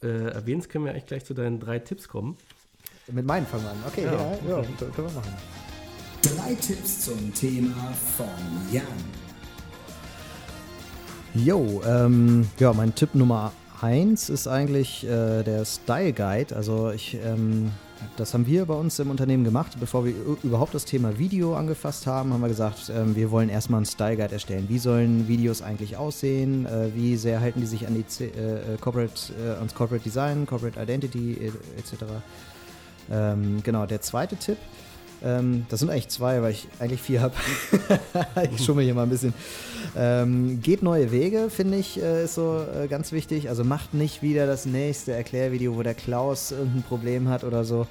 äh, 0.04 0.32
erwähnst, 0.34 0.68
können 0.68 0.84
wir 0.84 0.92
eigentlich 0.92 1.06
gleich 1.06 1.24
zu 1.24 1.34
deinen 1.34 1.62
drei 1.62 1.80
Tipps 1.80 2.10
kommen. 2.10 2.36
Mit 3.12 3.26
meinen 3.26 3.46
fangen 3.46 3.64
wir 3.64 3.72
an. 3.72 3.78
Okay, 3.88 4.04
ja, 4.04 4.12
ja, 4.12 4.62
ja 4.62 4.64
können 4.94 5.08
wir 5.08 5.16
machen. 5.16 5.34
Drei 6.22 6.56
Tipps 6.56 7.06
zum 7.06 7.34
Thema 7.34 7.94
von 8.18 8.28
Jan. 8.70 8.84
Jo, 11.34 11.82
ähm, 11.86 12.50
ja, 12.60 12.74
mein 12.74 12.94
Tipp 12.96 13.16
Nummer 13.16 13.54
eins 13.80 14.30
ist 14.30 14.48
eigentlich 14.48 15.06
äh, 15.06 15.44
der 15.44 15.64
Style 15.64 16.12
Guide. 16.12 16.54
Also 16.54 16.92
ich, 16.92 17.18
ähm, 17.24 17.72
das 18.18 18.34
haben 18.34 18.46
wir 18.46 18.66
bei 18.66 18.74
uns 18.74 19.00
im 19.00 19.10
Unternehmen 19.10 19.46
gemacht. 19.46 19.78
Bevor 19.80 20.04
wir 20.04 20.14
überhaupt 20.44 20.74
das 20.74 20.84
Thema 20.84 21.18
Video 21.18 21.56
angefasst 21.56 22.08
haben, 22.08 22.34
haben 22.34 22.42
wir 22.42 22.50
gesagt, 22.50 22.92
ähm, 22.94 23.16
wir 23.16 23.32
wollen 23.32 23.48
erstmal 23.48 23.78
einen 23.78 23.86
Style 23.86 24.18
Guide 24.18 24.34
erstellen. 24.34 24.66
Wie 24.68 24.80
sollen 24.80 25.30
Videos 25.30 25.62
eigentlich 25.62 25.96
aussehen? 25.96 26.66
Äh, 26.66 26.94
wie 26.94 27.16
sehr 27.16 27.40
halten 27.40 27.62
die 27.62 27.68
sich 27.68 27.88
an 27.88 27.96
die 27.96 28.06
C 28.06 28.26
äh, 28.26 28.74
äh, 28.74 28.78
Corporate, 28.82 29.32
äh, 29.42 29.52
ans 29.60 29.74
Corporate 29.74 30.04
Design, 30.04 30.46
Corporate 30.46 30.78
Identity 30.82 31.54
etc. 31.78 32.04
Ähm, 33.12 33.62
genau, 33.64 33.86
der 33.86 34.02
zweite 34.02 34.36
Tipp, 34.36 34.58
ähm, 35.24 35.66
das 35.70 35.80
sind 35.80 35.90
eigentlich 35.90 36.10
zwei, 36.10 36.42
weil 36.42 36.52
ich 36.52 36.68
eigentlich 36.80 37.02
vier 37.02 37.22
habe. 37.22 37.34
ich 38.52 38.64
schummel 38.64 38.86
hier 38.86 38.94
mal 38.94 39.04
ein 39.04 39.10
bisschen. 39.10 39.34
Ähm, 39.96 40.62
geht 40.62 40.84
neue 40.84 41.12
Wege, 41.12 41.50
finde 41.50 41.78
ich, 41.78 42.02
äh, 42.02 42.26
ist 42.26 42.36
so 42.36 42.62
äh, 42.62 42.88
ganz 42.88 43.12
wichtig. 43.12 43.50
Also 43.50 43.64
macht 43.64 43.94
nicht 43.94 44.22
wieder 44.22 44.46
das 44.46 44.66
nächste 44.66 45.14
Erklärvideo, 45.14 45.76
wo 45.76 45.84
der 45.84 45.96
Klaus 45.96 46.52
irgendein 46.52 46.84
Problem 46.84 47.30
hat 47.30 47.44
oder 47.44 47.64
so. 47.64 47.88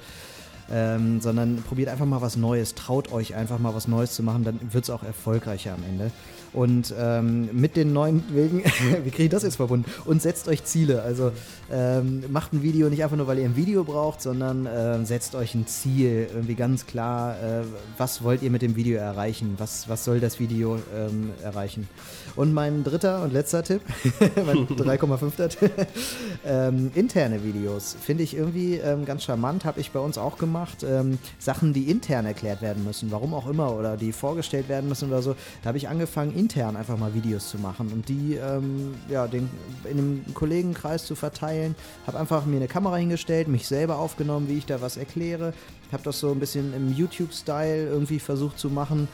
Ähm, 0.69 1.21
sondern 1.21 1.63
probiert 1.63 1.89
einfach 1.89 2.05
mal 2.05 2.21
was 2.21 2.35
Neues, 2.35 2.75
traut 2.75 3.11
euch 3.11 3.35
einfach 3.35 3.59
mal 3.59 3.73
was 3.73 3.87
Neues 3.87 4.13
zu 4.13 4.23
machen, 4.23 4.43
dann 4.43 4.59
wird 4.71 4.83
es 4.83 4.89
auch 4.89 5.03
erfolgreicher 5.03 5.73
am 5.73 5.83
Ende. 5.87 6.11
Und 6.53 6.93
ähm, 6.97 7.49
mit 7.53 7.75
den 7.75 7.93
neuen 7.93 8.23
Wegen, 8.33 8.63
wie 9.03 9.11
kriege 9.11 9.23
ich 9.23 9.29
das 9.29 9.43
jetzt 9.43 9.57
verbunden? 9.57 9.89
Und 10.05 10.21
setzt 10.21 10.47
euch 10.47 10.63
Ziele. 10.63 11.01
Also 11.01 11.31
ähm, 11.71 12.23
macht 12.29 12.53
ein 12.53 12.63
Video 12.63 12.89
nicht 12.89 13.03
einfach 13.03 13.17
nur, 13.17 13.27
weil 13.27 13.39
ihr 13.39 13.45
ein 13.45 13.55
Video 13.55 13.83
braucht, 13.83 14.21
sondern 14.21 14.65
äh, 14.65 15.05
setzt 15.05 15.35
euch 15.35 15.55
ein 15.55 15.67
Ziel. 15.67 16.27
Irgendwie 16.33 16.55
ganz 16.55 16.85
klar, 16.85 17.35
äh, 17.35 17.63
was 17.97 18.23
wollt 18.23 18.41
ihr 18.41 18.51
mit 18.51 18.61
dem 18.61 18.75
Video 18.75 18.97
erreichen? 18.97 19.55
Was, 19.57 19.87
was 19.89 20.03
soll 20.03 20.19
das 20.19 20.39
Video 20.39 20.79
ähm, 20.95 21.31
erreichen? 21.43 21.87
Und 22.37 22.53
mein 22.53 22.83
dritter 22.83 23.23
und 23.23 23.33
letzter 23.33 23.63
Tipp, 23.63 23.81
mein 24.45 24.67
3,5er 24.67 25.47
Tipp, 25.47 25.71
ähm, 26.45 26.91
interne 26.93 27.43
Videos. 27.43 27.97
Finde 27.99 28.21
ich 28.21 28.35
irgendwie 28.35 28.75
ähm, 28.75 29.05
ganz 29.05 29.23
charmant, 29.23 29.65
habe 29.65 29.79
ich 29.79 29.89
bei 29.89 29.99
uns 29.99 30.19
auch 30.19 30.37
gemacht. 30.37 30.85
Ähm, 30.87 31.17
Sachen, 31.39 31.73
die 31.73 31.89
intern 31.89 32.27
erklärt 32.27 32.61
werden 32.61 32.83
müssen, 32.83 33.11
warum 33.11 33.33
auch 33.33 33.47
immer, 33.47 33.75
oder 33.75 33.97
die 33.97 34.11
vorgestellt 34.11 34.69
werden 34.69 34.87
müssen 34.87 35.09
oder 35.09 35.23
so. 35.23 35.35
Da 35.63 35.69
habe 35.69 35.79
ich 35.79 35.89
angefangen, 35.89 36.35
intern 36.35 36.75
einfach 36.75 36.95
mal 36.95 37.15
Videos 37.15 37.49
zu 37.49 37.57
machen 37.57 37.91
und 37.91 38.07
die 38.07 38.35
ähm, 38.35 38.93
ja, 39.09 39.25
den, 39.27 39.49
in 39.85 39.97
einem 39.97 40.25
Kollegenkreis 40.35 41.07
zu 41.07 41.15
verteilen. 41.15 41.73
Habe 42.05 42.19
einfach 42.19 42.45
mir 42.45 42.57
eine 42.57 42.67
Kamera 42.67 42.97
hingestellt, 42.97 43.47
mich 43.47 43.65
selber 43.65 43.97
aufgenommen, 43.97 44.47
wie 44.47 44.59
ich 44.59 44.67
da 44.67 44.79
was 44.79 44.95
erkläre. 44.95 45.53
Habe 45.91 46.03
das 46.03 46.19
so 46.19 46.31
ein 46.31 46.39
bisschen 46.39 46.71
im 46.75 46.93
YouTube-Style 46.93 47.87
irgendwie 47.87 48.19
versucht 48.19 48.59
zu 48.59 48.69
machen. 48.69 49.07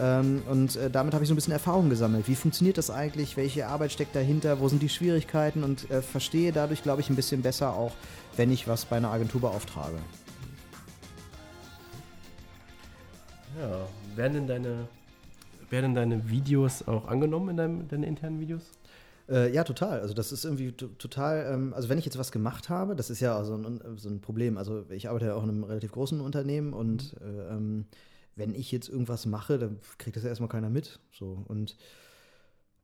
Ähm, 0.00 0.42
und 0.48 0.76
äh, 0.76 0.90
damit 0.90 1.14
habe 1.14 1.24
ich 1.24 1.28
so 1.28 1.34
ein 1.34 1.36
bisschen 1.36 1.52
Erfahrung 1.52 1.90
gesammelt. 1.90 2.28
Wie 2.28 2.34
funktioniert 2.34 2.78
das 2.78 2.90
eigentlich? 2.90 3.36
Welche 3.36 3.66
Arbeit 3.66 3.92
steckt 3.92 4.16
dahinter? 4.16 4.60
Wo 4.60 4.68
sind 4.68 4.82
die 4.82 4.88
Schwierigkeiten? 4.88 5.64
Und 5.64 5.90
äh, 5.90 6.02
verstehe 6.02 6.52
dadurch, 6.52 6.82
glaube 6.82 7.02
ich, 7.02 7.10
ein 7.10 7.16
bisschen 7.16 7.42
besser 7.42 7.74
auch, 7.74 7.92
wenn 8.36 8.50
ich 8.50 8.68
was 8.68 8.84
bei 8.84 8.96
einer 8.96 9.10
Agentur 9.10 9.40
beauftrage. 9.42 9.98
Ja, 13.60 13.86
werden 14.16 14.34
denn 14.34 14.46
deine 14.46 14.88
werden 15.72 15.94
deine 15.94 16.28
Videos 16.28 16.86
auch 16.86 17.08
angenommen 17.08 17.48
in 17.48 17.56
deinem, 17.56 17.88
deinen 17.88 18.04
internen 18.04 18.38
Videos? 18.38 18.62
Äh, 19.28 19.52
ja, 19.52 19.64
total. 19.64 20.00
Also 20.00 20.14
das 20.14 20.30
ist 20.30 20.44
irgendwie 20.44 20.72
total, 20.72 21.50
ähm, 21.50 21.72
also 21.74 21.88
wenn 21.88 21.98
ich 21.98 22.04
jetzt 22.04 22.18
was 22.18 22.30
gemacht 22.30 22.68
habe, 22.68 22.94
das 22.94 23.08
ist 23.08 23.20
ja 23.20 23.42
so 23.44 23.54
ein, 23.54 23.80
so 23.96 24.08
ein 24.08 24.20
Problem. 24.20 24.58
Also 24.58 24.84
ich 24.90 25.08
arbeite 25.08 25.26
ja 25.26 25.34
auch 25.34 25.42
in 25.42 25.48
einem 25.48 25.64
relativ 25.64 25.92
großen 25.92 26.20
Unternehmen 26.20 26.72
und 26.72 27.14
mhm. 27.20 27.26
äh, 27.26 27.54
ähm, 27.54 27.84
wenn 28.36 28.54
ich 28.54 28.72
jetzt 28.72 28.88
irgendwas 28.88 29.26
mache, 29.26 29.58
dann 29.58 29.78
kriegt 29.98 30.16
das 30.16 30.22
ja 30.22 30.30
erstmal 30.30 30.48
keiner 30.48 30.70
mit. 30.70 31.00
So. 31.10 31.44
Und 31.48 31.76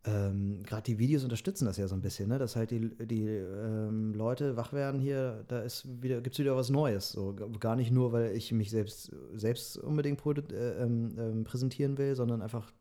ähm, 0.05 0.63
gerade 0.65 0.83
die 0.83 0.99
Videos 0.99 1.25
unterstützen 1.25 1.65
das 1.65 1.77
ja 1.77 1.89
so 1.89 1.95
ein 1.95 2.01
bisschen, 2.01 2.29
ne? 2.29 2.39
dass 2.39 2.57
halt 2.57 2.71
die, 2.71 2.91
die 3.07 3.27
ähm, 3.27 4.15
Leute 4.15 4.57
wach 4.57 4.73
werden 4.73 5.01
hier, 5.01 5.45
da 5.49 5.65
wieder, 5.85 6.21
gibt 6.21 6.35
es 6.35 6.39
wieder 6.39 6.57
was 6.57 6.71
Neues. 6.71 7.11
So. 7.11 7.35
Gar 7.59 7.77
nicht 7.77 7.91
nur, 7.91 8.13
weil 8.13 8.37
ich 8.37 8.53
mich 8.53 8.71
selbst, 8.71 9.13
selbst 9.35 9.77
unbedingt 9.79 10.25
äh, 10.25 10.83
ähm, 10.83 11.15
ähm, 11.19 11.45
präsentieren 11.45 11.99
will, 11.99 12.15
sondern 12.15 12.43
einfach 12.43 12.73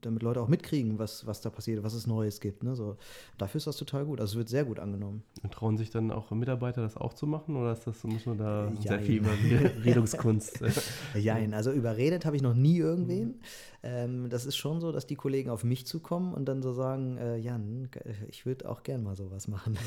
damit 0.00 0.22
Leute 0.22 0.40
auch 0.40 0.48
mitkriegen, 0.48 0.98
was, 0.98 1.26
was 1.26 1.40
da 1.40 1.50
passiert, 1.50 1.82
was 1.82 1.94
es 1.94 2.06
Neues 2.06 2.40
gibt. 2.40 2.62
Ne? 2.62 2.74
So, 2.74 2.96
dafür 3.38 3.58
ist 3.58 3.66
das 3.66 3.76
total 3.76 4.04
gut. 4.04 4.20
Also 4.20 4.32
es 4.32 4.38
wird 4.38 4.48
sehr 4.48 4.64
gut 4.64 4.78
angenommen. 4.78 5.22
Und 5.42 5.52
trauen 5.52 5.76
sich 5.76 5.90
dann 5.90 6.10
auch 6.10 6.30
Mitarbeiter 6.30 6.82
das 6.82 6.96
auch 6.96 7.14
zu 7.14 7.26
machen 7.26 7.56
oder 7.56 7.72
ist 7.72 7.86
das, 7.86 8.02
muss 8.04 8.26
man 8.26 8.38
da 8.38 8.66
Jein. 8.66 8.82
sehr 8.82 9.00
viel 9.00 9.16
Überredungskunst? 9.18 10.62
Jein, 11.14 11.54
also 11.54 11.72
überredet 11.72 12.24
habe 12.24 12.36
ich 12.36 12.42
noch 12.42 12.54
nie 12.54 12.78
irgendwen. 12.78 13.28
Mhm. 13.28 13.34
Ähm, 13.82 14.28
das 14.28 14.44
ist 14.44 14.56
schon 14.56 14.80
so, 14.80 14.92
dass 14.92 15.06
die 15.06 15.16
Kollegen 15.16 15.48
auf 15.48 15.64
mich 15.64 15.86
zukommen 15.86 16.34
und 16.34 16.44
dann 16.46 16.62
so 16.62 16.74
sagen, 16.74 17.16
äh, 17.16 17.38
Jan, 17.38 17.88
ich 18.28 18.44
würde 18.44 18.68
auch 18.68 18.82
gern 18.82 19.02
mal 19.02 19.16
sowas 19.16 19.48
machen. 19.48 19.78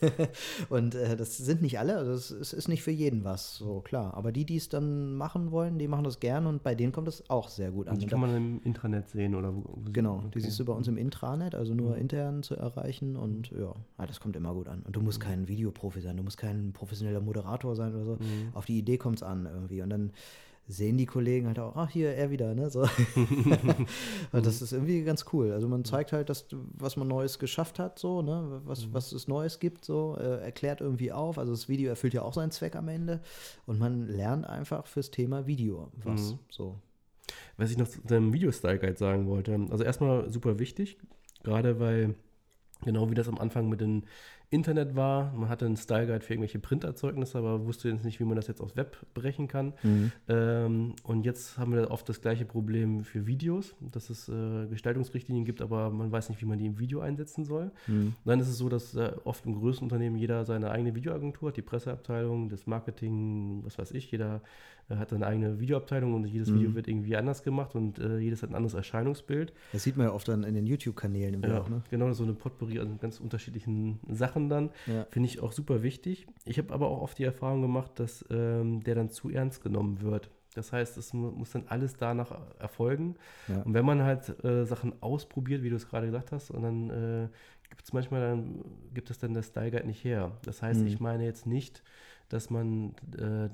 Und 0.68 0.94
äh, 0.94 1.16
das 1.16 1.38
sind 1.38 1.62
nicht 1.62 1.78
alle, 1.78 1.96
also 1.96 2.12
es, 2.12 2.30
es, 2.30 2.52
ist 2.52 2.68
nicht 2.68 2.82
für 2.82 2.90
jeden 2.90 3.24
was, 3.24 3.56
so 3.56 3.80
klar. 3.80 4.14
Aber 4.14 4.32
die, 4.32 4.44
die 4.44 4.56
es 4.56 4.68
dann 4.68 5.14
machen 5.14 5.50
wollen, 5.50 5.78
die 5.78 5.88
machen 5.88 6.04
das 6.04 6.20
gern 6.20 6.46
und 6.46 6.62
bei 6.62 6.74
denen 6.74 6.92
kommt 6.92 7.08
es 7.08 7.28
auch 7.30 7.48
sehr 7.48 7.70
gut 7.70 7.88
an. 7.88 7.94
Und 7.94 8.02
die 8.02 8.06
kann 8.06 8.20
man 8.20 8.36
im 8.36 8.60
Intranet 8.64 9.08
sehen 9.08 9.34
oder 9.34 9.54
wo, 9.54 9.64
wo 9.64 9.90
Genau, 9.92 10.16
okay. 10.16 10.28
die 10.34 10.40
siehst 10.40 10.60
du 10.60 10.64
bei 10.64 10.74
uns 10.74 10.86
im 10.86 10.98
Intranet, 10.98 11.54
also 11.54 11.74
nur 11.74 11.92
mhm. 11.92 12.02
intern 12.02 12.42
zu 12.42 12.54
erreichen 12.54 13.16
und 13.16 13.50
ja, 13.50 13.74
ah, 13.96 14.06
das 14.06 14.20
kommt 14.20 14.36
immer 14.36 14.52
gut 14.52 14.68
an. 14.68 14.82
Und 14.82 14.94
du 14.94 15.00
musst 15.00 15.20
mhm. 15.20 15.24
kein 15.24 15.48
Videoprofi 15.48 16.00
sein, 16.00 16.16
du 16.16 16.22
musst 16.22 16.36
kein 16.36 16.72
professioneller 16.72 17.20
Moderator 17.20 17.74
sein 17.74 17.94
oder 17.94 18.04
so. 18.04 18.12
Mhm. 18.12 18.50
Auf 18.52 18.66
die 18.66 18.78
Idee 18.78 18.98
kommt 18.98 19.16
es 19.16 19.22
an 19.22 19.46
irgendwie 19.46 19.82
und 19.82 19.90
dann 19.90 20.12
sehen 20.68 20.98
die 20.98 21.06
Kollegen 21.06 21.46
halt 21.46 21.58
auch, 21.58 21.74
ach 21.76 21.88
hier, 21.88 22.14
er 22.14 22.30
wieder, 22.30 22.54
ne? 22.54 22.70
So. 22.70 22.82
und 24.32 24.46
das 24.46 24.60
ist 24.60 24.72
irgendwie 24.72 25.02
ganz 25.02 25.24
cool. 25.32 25.52
Also 25.52 25.66
man 25.66 25.84
zeigt 25.84 26.12
halt, 26.12 26.28
dass 26.28 26.46
was 26.50 26.96
man 26.96 27.08
Neues 27.08 27.38
geschafft 27.38 27.78
hat, 27.78 27.98
so, 27.98 28.20
ne, 28.20 28.60
was, 28.64 28.86
mhm. 28.86 28.92
was 28.92 29.12
es 29.12 29.28
Neues 29.28 29.60
gibt, 29.60 29.84
so, 29.84 30.16
äh, 30.20 30.42
erklärt 30.42 30.82
irgendwie 30.82 31.10
auf. 31.10 31.38
Also 31.38 31.52
das 31.52 31.68
Video 31.68 31.88
erfüllt 31.88 32.12
ja 32.12 32.22
auch 32.22 32.34
seinen 32.34 32.50
Zweck 32.50 32.76
am 32.76 32.88
Ende. 32.88 33.20
Und 33.66 33.78
man 33.78 34.06
lernt 34.06 34.46
einfach 34.46 34.86
fürs 34.86 35.10
Thema 35.10 35.46
Video 35.46 35.90
was. 36.04 36.32
Mhm. 36.32 36.38
So. 36.50 36.74
Was 37.56 37.70
ich 37.70 37.78
noch 37.78 37.88
zu 37.88 38.00
deinem 38.02 38.32
Video-Style-Guide 38.32 38.96
sagen 38.96 39.26
wollte. 39.26 39.58
Also 39.70 39.84
erstmal 39.84 40.30
super 40.30 40.58
wichtig, 40.58 40.98
gerade 41.42 41.80
weil 41.80 42.14
Genau 42.84 43.10
wie 43.10 43.14
das 43.14 43.28
am 43.28 43.38
Anfang 43.38 43.68
mit 43.68 43.80
den 43.80 44.04
Internet 44.50 44.96
war. 44.96 45.32
Man 45.34 45.48
hatte 45.48 45.66
einen 45.66 45.76
Style 45.76 46.06
Guide 46.06 46.20
für 46.20 46.32
irgendwelche 46.32 46.58
Printerzeugnisse, 46.58 47.36
aber 47.36 47.66
wusste 47.66 47.90
jetzt 47.90 48.04
nicht, 48.04 48.18
wie 48.18 48.24
man 48.24 48.36
das 48.36 48.46
jetzt 48.46 48.60
aufs 48.60 48.76
Web 48.76 48.96
brechen 49.12 49.46
kann. 49.46 49.74
Mhm. 49.82 50.12
Ähm, 50.28 50.94
und 51.02 51.24
jetzt 51.24 51.58
haben 51.58 51.74
wir 51.74 51.90
oft 51.90 52.08
das 52.08 52.22
gleiche 52.22 52.46
Problem 52.46 53.04
für 53.04 53.26
Videos, 53.26 53.74
dass 53.80 54.08
es 54.08 54.28
äh, 54.28 54.66
Gestaltungsrichtlinien 54.68 55.44
gibt, 55.44 55.60
aber 55.60 55.90
man 55.90 56.10
weiß 56.10 56.30
nicht, 56.30 56.40
wie 56.40 56.46
man 56.46 56.58
die 56.58 56.66
im 56.66 56.78
Video 56.78 57.00
einsetzen 57.00 57.44
soll. 57.44 57.70
Mhm. 57.86 58.14
Dann 58.24 58.40
ist 58.40 58.48
es 58.48 58.56
so, 58.56 58.70
dass 58.70 58.94
äh, 58.94 59.12
oft 59.24 59.44
im 59.44 59.54
größten 59.54 59.84
Unternehmen 59.84 60.16
jeder 60.16 60.46
seine 60.46 60.70
eigene 60.70 60.94
Videoagentur 60.94 61.48
hat, 61.48 61.56
die 61.56 61.62
Presseabteilung, 61.62 62.48
das 62.48 62.66
Marketing, 62.66 63.60
was 63.64 63.78
weiß 63.78 63.92
ich, 63.92 64.10
jeder 64.10 64.40
äh, 64.88 64.96
hat 64.96 65.10
seine 65.10 65.26
eigene 65.26 65.60
Videoabteilung 65.60 66.14
und 66.14 66.26
jedes 66.26 66.50
mhm. 66.50 66.56
Video 66.56 66.74
wird 66.74 66.88
irgendwie 66.88 67.16
anders 67.16 67.42
gemacht 67.42 67.74
und 67.74 67.98
äh, 67.98 68.18
jedes 68.18 68.42
hat 68.42 68.50
ein 68.50 68.54
anderes 68.54 68.74
Erscheinungsbild. 68.74 69.52
Das 69.72 69.82
sieht 69.82 69.96
man 69.96 70.06
ja 70.06 70.12
oft 70.12 70.28
dann 70.28 70.44
in 70.44 70.54
den 70.54 70.66
YouTube-Kanälen 70.66 71.34
im 71.34 71.42
ja, 71.42 71.60
auch, 71.60 71.68
ne? 71.68 71.82
Genau, 71.90 72.12
so 72.12 72.24
eine 72.24 72.32
Potpourri 72.32 72.78
an 72.78 72.98
ganz 72.98 73.20
unterschiedlichen 73.20 74.00
Sachen 74.08 74.37
dann. 74.46 74.70
Ja. 74.86 75.06
Finde 75.10 75.28
ich 75.28 75.40
auch 75.40 75.52
super 75.52 75.82
wichtig. 75.82 76.26
Ich 76.44 76.58
habe 76.58 76.72
aber 76.72 76.88
auch 76.88 77.02
oft 77.02 77.18
die 77.18 77.24
Erfahrung 77.24 77.62
gemacht, 77.62 77.92
dass 77.96 78.24
ähm, 78.30 78.82
der 78.84 78.94
dann 78.94 79.08
zu 79.08 79.30
ernst 79.30 79.62
genommen 79.62 80.00
wird. 80.02 80.30
Das 80.54 80.72
heißt, 80.72 80.96
es 80.96 81.12
muss 81.12 81.50
dann 81.50 81.64
alles 81.68 81.96
danach 81.96 82.32
erfolgen. 82.58 83.16
Ja. 83.46 83.62
Und 83.62 83.74
wenn 83.74 83.84
man 83.84 84.02
halt 84.02 84.44
äh, 84.44 84.64
Sachen 84.64 84.92
ausprobiert, 85.02 85.62
wie 85.62 85.70
du 85.70 85.76
es 85.76 85.88
gerade 85.88 86.06
gesagt 86.06 86.32
hast, 86.32 86.50
und 86.50 86.62
dann 86.62 86.90
äh, 86.90 87.28
gibt 87.68 87.84
es 87.84 87.92
manchmal, 87.92 88.20
dann 88.20 88.64
gibt 88.94 89.10
es 89.10 89.18
dann 89.18 89.34
das 89.34 89.46
Style 89.46 89.70
Guide 89.70 89.86
nicht 89.86 90.04
her. 90.04 90.32
Das 90.42 90.62
heißt, 90.62 90.80
mhm. 90.80 90.86
ich 90.86 91.00
meine 91.00 91.24
jetzt 91.24 91.46
nicht, 91.46 91.82
dass 92.28 92.50
man 92.50 92.94
äh, 93.16 93.48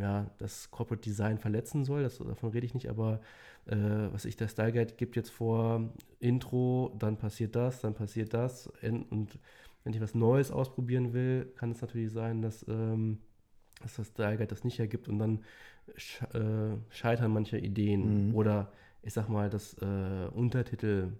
ja, 0.00 0.30
das 0.38 0.70
Corporate 0.70 1.02
Design 1.02 1.38
verletzen 1.38 1.84
soll, 1.84 2.02
das, 2.02 2.18
davon 2.18 2.50
rede 2.50 2.66
ich 2.66 2.74
nicht, 2.74 2.88
aber 2.88 3.20
äh, 3.66 3.76
was 4.10 4.24
ich, 4.24 4.36
der 4.36 4.48
Style 4.48 4.72
Guide 4.72 4.94
gibt 4.96 5.16
jetzt 5.16 5.30
vor 5.30 5.90
Intro, 6.18 6.92
dann 6.98 7.16
passiert 7.16 7.54
das, 7.54 7.80
dann 7.80 7.94
passiert 7.94 8.34
das 8.34 8.68
und 9.10 9.38
wenn 9.86 9.94
ich 9.94 10.00
was 10.00 10.16
Neues 10.16 10.50
ausprobieren 10.50 11.12
will, 11.12 11.46
kann 11.54 11.70
es 11.70 11.80
natürlich 11.80 12.10
sein, 12.10 12.42
dass, 12.42 12.66
ähm, 12.66 13.18
dass 13.80 13.94
das 13.94 14.08
Style 14.08 14.36
Guide 14.36 14.48
das 14.48 14.64
nicht 14.64 14.80
ergibt 14.80 15.08
und 15.08 15.20
dann 15.20 15.44
sch 15.96 16.22
äh, 16.34 16.76
scheitern 16.90 17.32
manche 17.32 17.56
Ideen 17.56 18.30
mhm. 18.30 18.34
oder 18.34 18.72
ich 19.02 19.12
sag 19.12 19.28
mal, 19.28 19.48
dass 19.48 19.74
äh, 19.74 20.26
Untertitel 20.34 21.12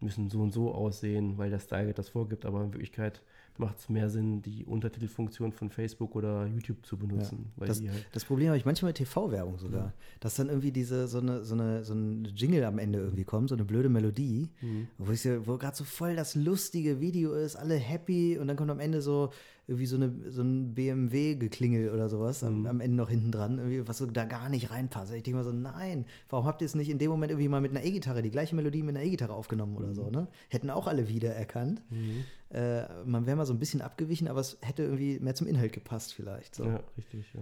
müssen 0.00 0.28
so 0.28 0.40
und 0.42 0.50
so 0.50 0.74
aussehen, 0.74 1.38
weil 1.38 1.50
der 1.50 1.60
Style 1.60 1.84
Guide 1.84 1.94
das 1.94 2.08
vorgibt, 2.08 2.44
aber 2.44 2.64
in 2.64 2.72
Wirklichkeit 2.72 3.22
macht 3.58 3.78
es 3.78 3.88
mehr 3.88 4.08
Sinn, 4.08 4.42
die 4.42 4.64
Untertitelfunktion 4.64 5.52
von 5.52 5.70
Facebook 5.70 6.14
oder 6.16 6.46
YouTube 6.46 6.84
zu 6.84 6.96
benutzen. 6.96 7.52
Ja, 7.60 7.66
das, 7.66 7.80
halt 7.80 8.06
das, 8.12 8.24
Problem 8.24 8.48
habe 8.48 8.58
ich 8.58 8.64
manchmal 8.64 8.90
mit 8.90 8.96
TV-Werbung 8.96 9.58
sogar, 9.58 9.86
ja. 9.86 9.92
dass 10.20 10.36
dann 10.36 10.48
irgendwie 10.48 10.72
diese 10.72 11.08
so 11.08 11.18
eine, 11.18 11.44
so, 11.44 11.54
eine, 11.54 11.84
so 11.84 11.94
ein 11.94 12.24
Jingle 12.34 12.64
am 12.64 12.78
Ende 12.78 12.98
irgendwie 12.98 13.24
kommt, 13.24 13.48
so 13.48 13.54
eine 13.54 13.64
blöde 13.64 13.88
Melodie, 13.88 14.48
mhm. 14.60 14.88
wo, 14.98 15.12
wo 15.46 15.58
gerade 15.58 15.76
so 15.76 15.84
voll 15.84 16.16
das 16.16 16.34
lustige 16.34 17.00
Video 17.00 17.34
ist, 17.34 17.56
alle 17.56 17.76
happy 17.76 18.38
und 18.38 18.48
dann 18.48 18.56
kommt 18.56 18.70
am 18.70 18.80
Ende 18.80 19.02
so 19.02 19.30
irgendwie 19.68 19.86
so, 19.86 19.96
eine, 19.96 20.12
so 20.30 20.42
ein 20.42 20.74
BMW-Geklingel 20.74 21.90
oder 21.90 22.08
sowas 22.08 22.42
mhm. 22.42 22.48
am, 22.48 22.66
am, 22.66 22.80
Ende 22.80 22.96
noch 22.96 23.08
hinten 23.08 23.30
dran, 23.30 23.60
was 23.86 23.98
so 23.98 24.06
da 24.06 24.24
gar 24.24 24.48
nicht 24.48 24.70
reinpasst. 24.70 25.12
Ich 25.12 25.22
denke 25.22 25.38
mal 25.38 25.44
so, 25.44 25.52
nein, 25.52 26.04
warum 26.28 26.46
habt 26.46 26.62
ihr 26.62 26.66
es 26.66 26.74
nicht 26.74 26.90
in 26.90 26.98
dem 26.98 27.10
Moment 27.10 27.30
irgendwie 27.30 27.48
mal 27.48 27.60
mit 27.60 27.70
einer 27.70 27.84
E-Gitarre, 27.84 28.22
die 28.22 28.30
gleiche 28.30 28.56
Melodie 28.56 28.82
mit 28.82 28.96
einer 28.96 29.04
E-Gitarre 29.04 29.32
aufgenommen 29.32 29.76
oder 29.76 29.88
mhm. 29.88 29.94
so, 29.94 30.10
ne? 30.10 30.28
Hätten 30.48 30.70
auch 30.70 30.88
alle 30.88 31.08
wiedererkannt. 31.08 31.82
Mhm. 31.90 32.24
Äh, 32.50 33.04
man 33.04 33.26
wäre 33.26 33.36
mal 33.36 33.46
so 33.46 33.52
ein 33.52 33.60
bisschen 33.60 33.82
abgewichen, 33.82 34.28
aber 34.28 34.40
es 34.40 34.58
hätte 34.62 34.82
irgendwie 34.82 35.20
mehr 35.20 35.34
zum 35.34 35.46
Inhalt 35.46 35.72
gepasst 35.72 36.12
vielleicht. 36.12 36.54
So. 36.54 36.64
Ja, 36.64 36.80
richtig, 36.96 37.32
ja. 37.32 37.40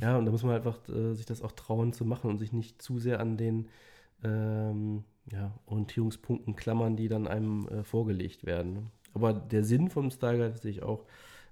Ja, 0.00 0.18
und 0.18 0.26
da 0.26 0.30
muss 0.30 0.42
man 0.42 0.54
einfach 0.54 0.78
äh, 0.88 1.14
sich 1.14 1.26
das 1.26 1.42
auch 1.42 1.52
trauen 1.52 1.92
zu 1.92 2.04
machen 2.04 2.30
und 2.30 2.38
sich 2.38 2.52
nicht 2.52 2.82
zu 2.82 2.98
sehr 2.98 3.18
an 3.18 3.36
den 3.36 3.68
ähm, 4.22 5.04
ja, 5.32 5.58
Orientierungspunkten 5.66 6.54
klammern, 6.54 6.96
die 6.96 7.08
dann 7.08 7.26
einem 7.26 7.66
äh, 7.68 7.82
vorgelegt 7.82 8.44
werden. 8.44 8.90
Aber 9.16 9.32
der 9.32 9.64
Sinn 9.64 9.88
vom 9.88 10.10
Style 10.10 10.36
Guide 10.36 10.58
sehe 10.58 10.70
ich 10.70 10.82
auch, 10.82 11.06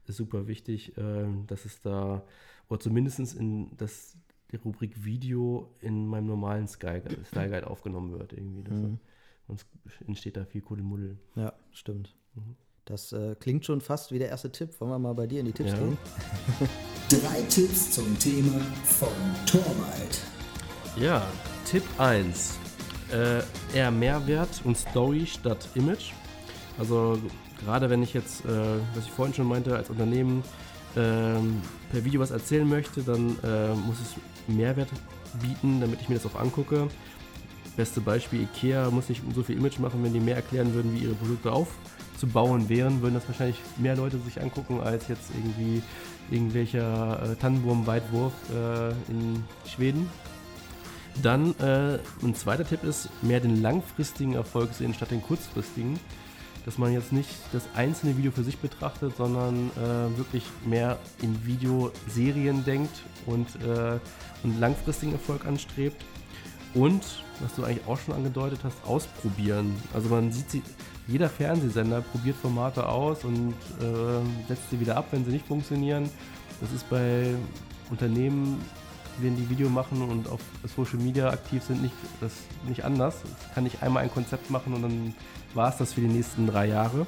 ist 0.06 0.18
super 0.18 0.46
wichtig, 0.46 0.96
äh, 0.98 1.24
dass 1.46 1.64
es 1.64 1.80
da, 1.80 2.22
oder 2.68 2.78
zumindest 2.78 3.34
in 3.34 3.74
das, 3.78 4.18
die 4.52 4.56
Rubrik 4.56 5.02
Video 5.02 5.70
in 5.80 6.06
meinem 6.06 6.26
normalen 6.26 6.68
Style 6.68 7.00
Guide, 7.00 7.24
Style 7.26 7.48
Guide 7.48 7.66
aufgenommen 7.66 8.12
wird. 8.12 8.34
Irgendwie. 8.34 8.64
Das, 8.64 8.76
mhm. 8.76 8.98
Sonst 9.46 9.66
entsteht 10.06 10.36
da 10.36 10.44
viel 10.44 10.60
Kuddelmuddel. 10.60 11.18
Ja, 11.36 11.54
stimmt. 11.72 12.14
Mhm. 12.34 12.56
Das 12.84 13.12
äh, 13.12 13.34
klingt 13.40 13.64
schon 13.64 13.80
fast 13.80 14.12
wie 14.12 14.18
der 14.18 14.28
erste 14.28 14.52
Tipp. 14.52 14.78
Wollen 14.78 14.90
wir 14.90 14.98
mal 14.98 15.14
bei 15.14 15.26
dir 15.26 15.40
in 15.40 15.46
die 15.46 15.52
Tipps 15.52 15.72
ja. 15.72 15.78
gehen? 15.78 15.96
Drei 17.08 17.40
Tipps 17.48 17.92
zum 17.92 18.18
Thema 18.18 18.60
von 18.84 19.08
Torwald. 19.46 20.22
Ja, 20.98 21.26
Tipp 21.64 21.84
1. 21.96 22.58
Äh, 23.10 23.42
eher 23.74 23.90
Mehrwert 23.90 24.60
und 24.64 24.76
Story 24.76 25.24
statt 25.24 25.66
Image. 25.74 26.12
Also 26.78 27.18
gerade 27.64 27.90
wenn 27.90 28.02
ich 28.02 28.14
jetzt, 28.14 28.44
äh, 28.44 28.48
was 28.94 29.04
ich 29.04 29.10
vorhin 29.10 29.34
schon 29.34 29.46
meinte, 29.46 29.76
als 29.76 29.90
Unternehmen 29.90 30.42
ähm, 30.96 31.60
per 31.90 32.04
Video 32.04 32.20
was 32.20 32.30
erzählen 32.30 32.68
möchte, 32.68 33.02
dann 33.02 33.36
äh, 33.42 33.74
muss 33.74 33.96
es 34.00 34.14
Mehrwert 34.46 34.88
bieten, 35.40 35.80
damit 35.80 36.00
ich 36.00 36.08
mir 36.08 36.16
das 36.16 36.26
auch 36.26 36.38
angucke. 36.38 36.88
Beste 37.76 38.00
Beispiel, 38.00 38.42
Ikea 38.42 38.90
muss 38.90 39.08
nicht 39.08 39.22
so 39.34 39.42
viel 39.42 39.56
Image 39.56 39.78
machen, 39.78 40.02
wenn 40.04 40.12
die 40.12 40.20
mehr 40.20 40.36
erklären 40.36 40.74
würden, 40.74 40.94
wie 40.94 41.00
ihre 41.00 41.14
Produkte 41.14 41.50
aufzubauen 41.50 42.68
wären, 42.68 43.02
würden 43.02 43.14
das 43.14 43.26
wahrscheinlich 43.26 43.58
mehr 43.78 43.96
Leute 43.96 44.18
sich 44.18 44.40
angucken, 44.40 44.80
als 44.80 45.08
jetzt 45.08 45.30
irgendwie 45.36 45.82
irgendwelcher 46.30 47.32
äh, 47.32 47.36
Tannenwurm-Weitwurf 47.36 48.32
äh, 48.52 48.90
in 49.10 49.42
Schweden. 49.66 50.08
Dann 51.22 51.54
äh, 51.58 51.98
ein 52.22 52.34
zweiter 52.34 52.64
Tipp 52.64 52.84
ist, 52.84 53.08
mehr 53.22 53.40
den 53.40 53.60
langfristigen 53.62 54.34
Erfolg 54.34 54.72
sehen 54.72 54.94
statt 54.94 55.10
den 55.10 55.22
kurzfristigen 55.22 55.98
dass 56.64 56.78
man 56.78 56.92
jetzt 56.92 57.12
nicht 57.12 57.28
das 57.52 57.62
einzelne 57.74 58.16
Video 58.16 58.32
für 58.32 58.42
sich 58.42 58.58
betrachtet, 58.58 59.16
sondern 59.16 59.70
äh, 59.76 60.16
wirklich 60.16 60.44
mehr 60.64 60.98
in 61.20 61.44
Videoserien 61.44 62.64
denkt 62.64 63.02
und, 63.26 63.48
äh, 63.62 63.98
einen 64.44 64.60
langfristigen 64.60 65.12
Erfolg 65.12 65.46
anstrebt. 65.46 66.04
Und, 66.74 67.02
was 67.40 67.54
du 67.54 67.64
eigentlich 67.64 67.86
auch 67.86 67.98
schon 67.98 68.14
angedeutet 68.14 68.60
hast, 68.64 68.76
ausprobieren. 68.84 69.74
Also 69.92 70.08
man 70.08 70.32
sieht 70.32 70.50
sie, 70.50 70.62
jeder 71.06 71.28
Fernsehsender 71.28 72.00
probiert 72.00 72.36
Formate 72.36 72.88
aus 72.88 73.24
und 73.24 73.54
äh, 73.80 74.48
setzt 74.48 74.70
sie 74.70 74.80
wieder 74.80 74.96
ab, 74.96 75.06
wenn 75.12 75.24
sie 75.24 75.32
nicht 75.32 75.46
funktionieren. 75.46 76.10
Das 76.60 76.72
ist 76.72 76.88
bei 76.88 77.34
Unternehmen 77.90 78.60
wir 79.18 79.30
die 79.30 79.48
Video 79.48 79.68
machen 79.68 80.02
und 80.02 80.28
auf 80.28 80.40
Social 80.76 80.98
Media 80.98 81.30
aktiv 81.30 81.62
sind, 81.62 81.82
nicht, 81.82 81.94
das 82.20 82.32
nicht 82.66 82.84
anders. 82.84 83.16
Ich 83.48 83.54
kann 83.54 83.64
nicht 83.64 83.82
einmal 83.82 84.02
ein 84.02 84.10
Konzept 84.10 84.50
machen 84.50 84.74
und 84.74 84.82
dann 84.82 85.14
war 85.54 85.68
es 85.68 85.76
das 85.76 85.92
für 85.92 86.00
die 86.00 86.08
nächsten 86.08 86.46
drei 86.46 86.66
Jahre, 86.66 87.06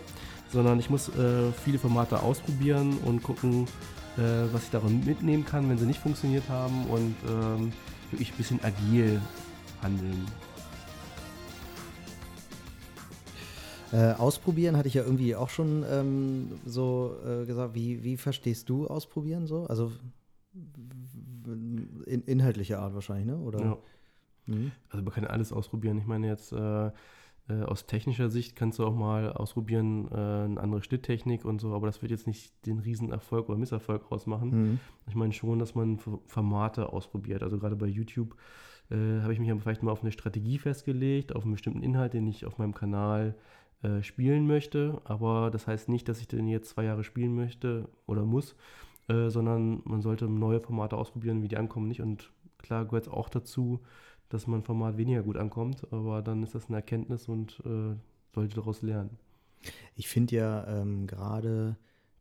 sondern 0.52 0.78
ich 0.78 0.90
muss 0.90 1.08
äh, 1.08 1.52
viele 1.64 1.78
Formate 1.78 2.22
ausprobieren 2.22 2.98
und 3.04 3.22
gucken, 3.22 3.64
äh, 4.16 4.52
was 4.52 4.64
ich 4.64 4.70
daran 4.70 5.04
mitnehmen 5.04 5.44
kann, 5.44 5.68
wenn 5.68 5.78
sie 5.78 5.86
nicht 5.86 6.00
funktioniert 6.00 6.48
haben 6.48 6.86
und 6.86 7.14
ähm, 7.28 7.72
wirklich 8.10 8.32
ein 8.32 8.36
bisschen 8.36 8.64
agil 8.64 9.20
handeln. 9.82 10.26
Äh, 13.92 14.12
ausprobieren 14.14 14.76
hatte 14.76 14.88
ich 14.88 14.94
ja 14.94 15.04
irgendwie 15.04 15.36
auch 15.36 15.48
schon 15.48 15.84
ähm, 15.88 16.48
so 16.64 17.14
äh, 17.24 17.46
gesagt. 17.46 17.74
Wie, 17.74 18.02
wie 18.02 18.16
verstehst 18.16 18.68
du 18.68 18.88
ausprobieren 18.88 19.46
so? 19.46 19.66
Also 19.66 19.92
in, 21.46 22.22
inhaltliche 22.22 22.78
Art 22.78 22.94
wahrscheinlich, 22.94 23.26
ne? 23.26 23.38
Oder? 23.38 23.60
Ja. 23.60 23.78
Mhm. 24.46 24.72
Also 24.90 25.04
man 25.04 25.12
kann 25.12 25.24
alles 25.24 25.52
ausprobieren. 25.52 25.98
Ich 25.98 26.06
meine 26.06 26.26
jetzt 26.26 26.52
äh, 26.52 26.90
äh, 27.48 27.62
aus 27.62 27.86
technischer 27.86 28.28
Sicht 28.28 28.56
kannst 28.56 28.78
du 28.78 28.84
auch 28.84 28.94
mal 28.94 29.32
ausprobieren, 29.32 30.08
äh, 30.10 30.14
eine 30.14 30.60
andere 30.60 30.82
Schnitttechnik 30.82 31.44
und 31.44 31.60
so, 31.60 31.74
aber 31.74 31.86
das 31.86 32.02
wird 32.02 32.10
jetzt 32.10 32.26
nicht 32.26 32.66
den 32.66 32.80
Riesenerfolg 32.80 33.48
oder 33.48 33.58
Misserfolg 33.58 34.10
ausmachen. 34.10 34.50
Mhm. 34.50 34.80
Ich 35.08 35.14
meine 35.14 35.32
schon, 35.32 35.58
dass 35.58 35.74
man 35.74 35.98
Formate 36.26 36.92
ausprobiert. 36.92 37.42
Also 37.42 37.58
gerade 37.58 37.76
bei 37.76 37.86
YouTube 37.86 38.36
äh, 38.90 39.20
habe 39.20 39.32
ich 39.32 39.38
mich 39.38 39.52
vielleicht 39.62 39.82
mal 39.82 39.92
auf 39.92 40.02
eine 40.02 40.12
Strategie 40.12 40.58
festgelegt, 40.58 41.34
auf 41.34 41.44
einen 41.44 41.52
bestimmten 41.52 41.82
Inhalt, 41.82 42.14
den 42.14 42.26
ich 42.26 42.46
auf 42.46 42.58
meinem 42.58 42.74
Kanal 42.74 43.36
äh, 43.82 44.02
spielen 44.02 44.46
möchte. 44.46 45.00
Aber 45.04 45.50
das 45.50 45.66
heißt 45.68 45.88
nicht, 45.88 46.08
dass 46.08 46.20
ich 46.20 46.26
den 46.26 46.48
jetzt 46.48 46.70
zwei 46.70 46.84
Jahre 46.84 47.04
spielen 47.04 47.34
möchte 47.34 47.88
oder 48.06 48.24
muss, 48.24 48.56
äh, 49.08 49.30
sondern 49.30 49.82
man 49.84 50.02
sollte 50.02 50.26
neue 50.28 50.60
Formate 50.60 50.96
ausprobieren, 50.96 51.42
wie 51.42 51.48
die 51.48 51.56
ankommen 51.56 51.88
nicht. 51.88 52.02
Und 52.02 52.30
klar 52.58 52.84
gehört 52.84 53.06
es 53.06 53.12
auch 53.12 53.28
dazu, 53.28 53.80
dass 54.28 54.46
man 54.46 54.62
Format 54.62 54.96
weniger 54.96 55.22
gut 55.22 55.36
ankommt, 55.36 55.86
aber 55.92 56.22
dann 56.22 56.42
ist 56.42 56.54
das 56.54 56.66
eine 56.66 56.76
Erkenntnis 56.76 57.28
und 57.28 57.60
äh, 57.64 57.94
sollte 58.34 58.56
daraus 58.56 58.82
lernen. 58.82 59.18
Ich 59.94 60.08
finde 60.08 60.36
ja 60.36 60.66
ähm, 60.66 61.06
gerade 61.06 61.76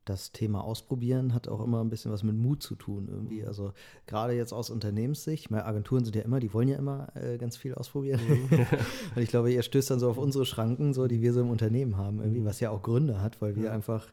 das 0.06 0.32
Thema 0.32 0.64
Ausprobieren 0.64 1.34
hat 1.34 1.48
auch 1.48 1.64
immer 1.64 1.84
ein 1.84 1.90
bisschen 1.90 2.12
was 2.12 2.22
mit 2.22 2.36
Mut 2.36 2.62
zu 2.62 2.76
tun 2.76 3.08
irgendwie. 3.10 3.42
Mhm. 3.42 3.48
Also 3.48 3.74
gerade 4.06 4.34
jetzt 4.34 4.54
aus 4.54 4.70
Unternehmenssicht, 4.70 5.50
meine 5.50 5.66
Agenturen 5.66 6.06
sind 6.06 6.16
ja 6.16 6.22
immer, 6.22 6.40
die 6.40 6.54
wollen 6.54 6.68
ja 6.68 6.78
immer 6.78 7.08
äh, 7.16 7.38
ganz 7.38 7.58
viel 7.58 7.74
ausprobieren. 7.74 8.22
Mhm. 8.28 8.50
und 9.16 9.22
ich 9.22 9.30
glaube, 9.30 9.52
ihr 9.52 9.64
stößt 9.64 9.90
dann 9.90 10.00
so 10.00 10.10
auf 10.10 10.18
unsere 10.18 10.46
Schranken, 10.46 10.94
so 10.94 11.08
die 11.08 11.22
wir 11.22 11.34
so 11.34 11.42
im 11.42 11.50
Unternehmen 11.50 11.98
haben, 11.98 12.20
irgendwie, 12.20 12.42
mhm. 12.42 12.46
was 12.46 12.60
ja 12.60 12.70
auch 12.70 12.84
Gründe 12.84 13.20
hat, 13.20 13.42
weil 13.42 13.56
wir 13.56 13.74
einfach 13.74 14.08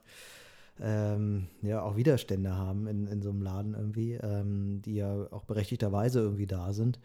ähm, 0.81 1.49
ja 1.63 1.83
auch 1.83 1.97
Widerstände 1.97 2.55
haben 2.57 2.87
in, 2.87 3.07
in 3.07 3.23
so 3.23 3.31
einem 3.31 3.43
Laden 3.43 3.75
irgendwie, 3.75 4.15
ähm, 4.15 4.83
die 4.83 4.95
ja 4.95 5.27
auch 5.31 5.45
berechtigterweise 5.45 6.21
irgendwie 6.21 6.47
da 6.47 6.73
sind. 6.73 6.99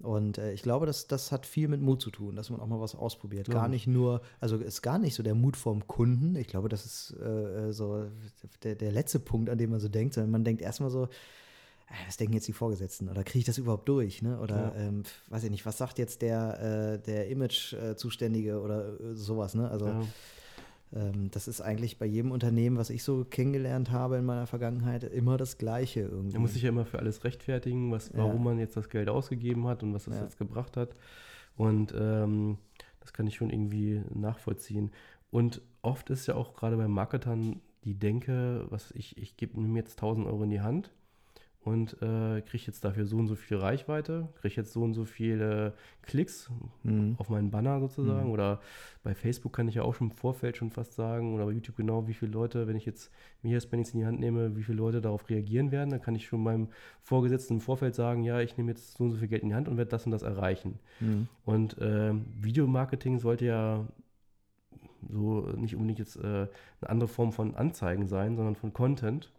Und 0.00 0.36
äh, 0.36 0.52
ich 0.52 0.62
glaube, 0.62 0.84
das, 0.84 1.06
das 1.06 1.32
hat 1.32 1.46
viel 1.46 1.68
mit 1.68 1.80
Mut 1.80 2.02
zu 2.02 2.10
tun, 2.10 2.36
dass 2.36 2.50
man 2.50 2.60
auch 2.60 2.66
mal 2.66 2.80
was 2.80 2.94
ausprobiert. 2.94 3.48
Gar 3.48 3.68
nicht 3.68 3.86
nur, 3.86 4.20
also 4.40 4.56
ist 4.58 4.82
gar 4.82 4.98
nicht 4.98 5.14
so 5.14 5.22
der 5.22 5.34
Mut 5.34 5.56
vom 5.56 5.86
Kunden. 5.86 6.36
Ich 6.36 6.48
glaube, 6.48 6.68
das 6.68 6.84
ist 6.84 7.16
äh, 7.18 7.68
äh, 7.68 7.72
so 7.72 8.04
der, 8.62 8.74
der 8.74 8.92
letzte 8.92 9.18
Punkt, 9.18 9.48
an 9.48 9.56
dem 9.56 9.70
man 9.70 9.80
so 9.80 9.88
denkt, 9.88 10.14
sondern 10.14 10.32
man 10.32 10.44
denkt 10.44 10.60
erstmal 10.60 10.90
so, 10.90 11.04
äh, 11.04 12.06
was 12.06 12.18
denken 12.18 12.34
jetzt 12.34 12.46
die 12.46 12.52
Vorgesetzten? 12.52 13.08
Oder 13.08 13.24
kriege 13.24 13.38
ich 13.38 13.44
das 13.46 13.56
überhaupt 13.56 13.88
durch? 13.88 14.20
Ne? 14.20 14.38
Oder 14.38 14.74
ja. 14.76 14.82
ähm, 14.82 15.04
weiß 15.30 15.44
ich 15.44 15.50
nicht, 15.50 15.64
was 15.64 15.78
sagt 15.78 15.98
jetzt 15.98 16.20
der, 16.20 16.98
äh, 16.98 16.98
der 17.02 17.28
Image-Zuständige 17.28 18.60
oder 18.60 19.00
äh, 19.00 19.14
sowas? 19.14 19.54
Ne? 19.54 19.70
Also 19.70 19.86
ja 19.86 20.02
das 20.92 21.48
ist 21.48 21.60
eigentlich 21.60 21.98
bei 21.98 22.06
jedem 22.06 22.30
Unternehmen, 22.30 22.76
was 22.76 22.90
ich 22.90 23.02
so 23.02 23.24
kennengelernt 23.24 23.90
habe 23.90 24.16
in 24.16 24.24
meiner 24.24 24.46
Vergangenheit, 24.46 25.02
immer 25.04 25.36
das 25.36 25.58
Gleiche 25.58 26.00
irgendwie. 26.00 26.34
Man 26.34 26.42
muss 26.42 26.54
sich 26.54 26.62
ja 26.62 26.68
immer 26.68 26.84
für 26.84 27.00
alles 27.00 27.24
rechtfertigen, 27.24 27.90
was, 27.90 28.12
warum 28.14 28.36
ja. 28.36 28.42
man 28.42 28.58
jetzt 28.58 28.76
das 28.76 28.88
Geld 28.88 29.08
ausgegeben 29.08 29.66
hat 29.66 29.82
und 29.82 29.92
was 29.92 30.04
das 30.04 30.14
ja. 30.14 30.22
jetzt 30.22 30.38
gebracht 30.38 30.76
hat. 30.76 30.94
Und 31.56 31.92
ähm, 31.98 32.58
das 33.00 33.12
kann 33.12 33.26
ich 33.26 33.34
schon 33.34 33.50
irgendwie 33.50 34.02
nachvollziehen. 34.14 34.90
Und 35.30 35.60
oft 35.82 36.08
ist 36.10 36.26
ja 36.28 36.34
auch 36.34 36.54
gerade 36.54 36.76
bei 36.76 36.88
Marketern 36.88 37.60
die 37.84 37.98
Denke, 37.98 38.66
was 38.70 38.90
ich, 38.92 39.18
ich 39.18 39.36
gebe 39.36 39.60
mir 39.60 39.78
jetzt 39.78 39.98
1000 39.98 40.26
Euro 40.26 40.44
in 40.44 40.50
die 40.50 40.60
Hand 40.60 40.92
und 41.66 41.94
äh, 42.00 42.42
kriege 42.42 42.62
jetzt 42.68 42.84
dafür 42.84 43.06
so 43.06 43.16
und 43.16 43.26
so 43.26 43.34
viel 43.34 43.56
Reichweite, 43.56 44.28
kriege 44.40 44.54
jetzt 44.54 44.72
so 44.72 44.82
und 44.82 44.94
so 44.94 45.04
viele 45.04 45.74
Klicks 46.02 46.48
mhm. 46.84 47.16
auf 47.18 47.28
meinen 47.28 47.50
Banner 47.50 47.80
sozusagen. 47.80 48.28
Mhm. 48.28 48.32
Oder 48.32 48.60
bei 49.02 49.16
Facebook 49.16 49.52
kann 49.52 49.66
ich 49.66 49.74
ja 49.74 49.82
auch 49.82 49.92
schon 49.92 50.10
im 50.10 50.16
Vorfeld 50.16 50.56
schon 50.56 50.70
fast 50.70 50.92
sagen, 50.92 51.34
oder 51.34 51.44
bei 51.46 51.50
YouTube 51.50 51.74
genau, 51.74 52.06
wie 52.06 52.14
viele 52.14 52.30
Leute, 52.30 52.68
wenn 52.68 52.76
ich 52.76 52.86
jetzt 52.86 53.10
mir 53.42 53.60
Spendings 53.60 53.92
in 53.94 53.98
die 53.98 54.06
Hand 54.06 54.20
nehme, 54.20 54.54
wie 54.56 54.62
viele 54.62 54.78
Leute 54.78 55.00
darauf 55.00 55.28
reagieren 55.28 55.72
werden. 55.72 55.90
Dann 55.90 56.00
kann 56.00 56.14
ich 56.14 56.28
schon 56.28 56.40
meinem 56.40 56.68
Vorgesetzten 57.02 57.54
im 57.54 57.60
Vorfeld 57.60 57.96
sagen, 57.96 58.22
ja, 58.22 58.40
ich 58.40 58.56
nehme 58.56 58.70
jetzt 58.70 58.96
so 58.96 59.02
und 59.02 59.10
so 59.10 59.16
viel 59.16 59.26
Geld 59.26 59.42
in 59.42 59.48
die 59.48 59.56
Hand 59.56 59.66
und 59.66 59.76
werde 59.76 59.90
das 59.90 60.06
und 60.06 60.12
das 60.12 60.22
erreichen. 60.22 60.78
Mhm. 61.00 61.26
Und 61.44 61.78
äh, 61.78 62.12
Videomarketing 62.40 63.18
sollte 63.18 63.44
ja 63.44 63.88
so 65.10 65.40
nicht 65.56 65.74
unbedingt 65.74 65.98
jetzt 65.98 66.14
äh, 66.16 66.20
eine 66.20 66.48
andere 66.86 67.08
Form 67.08 67.32
von 67.32 67.56
Anzeigen 67.56 68.06
sein, 68.06 68.36
sondern 68.36 68.54
von 68.54 68.72
Content. 68.72 69.32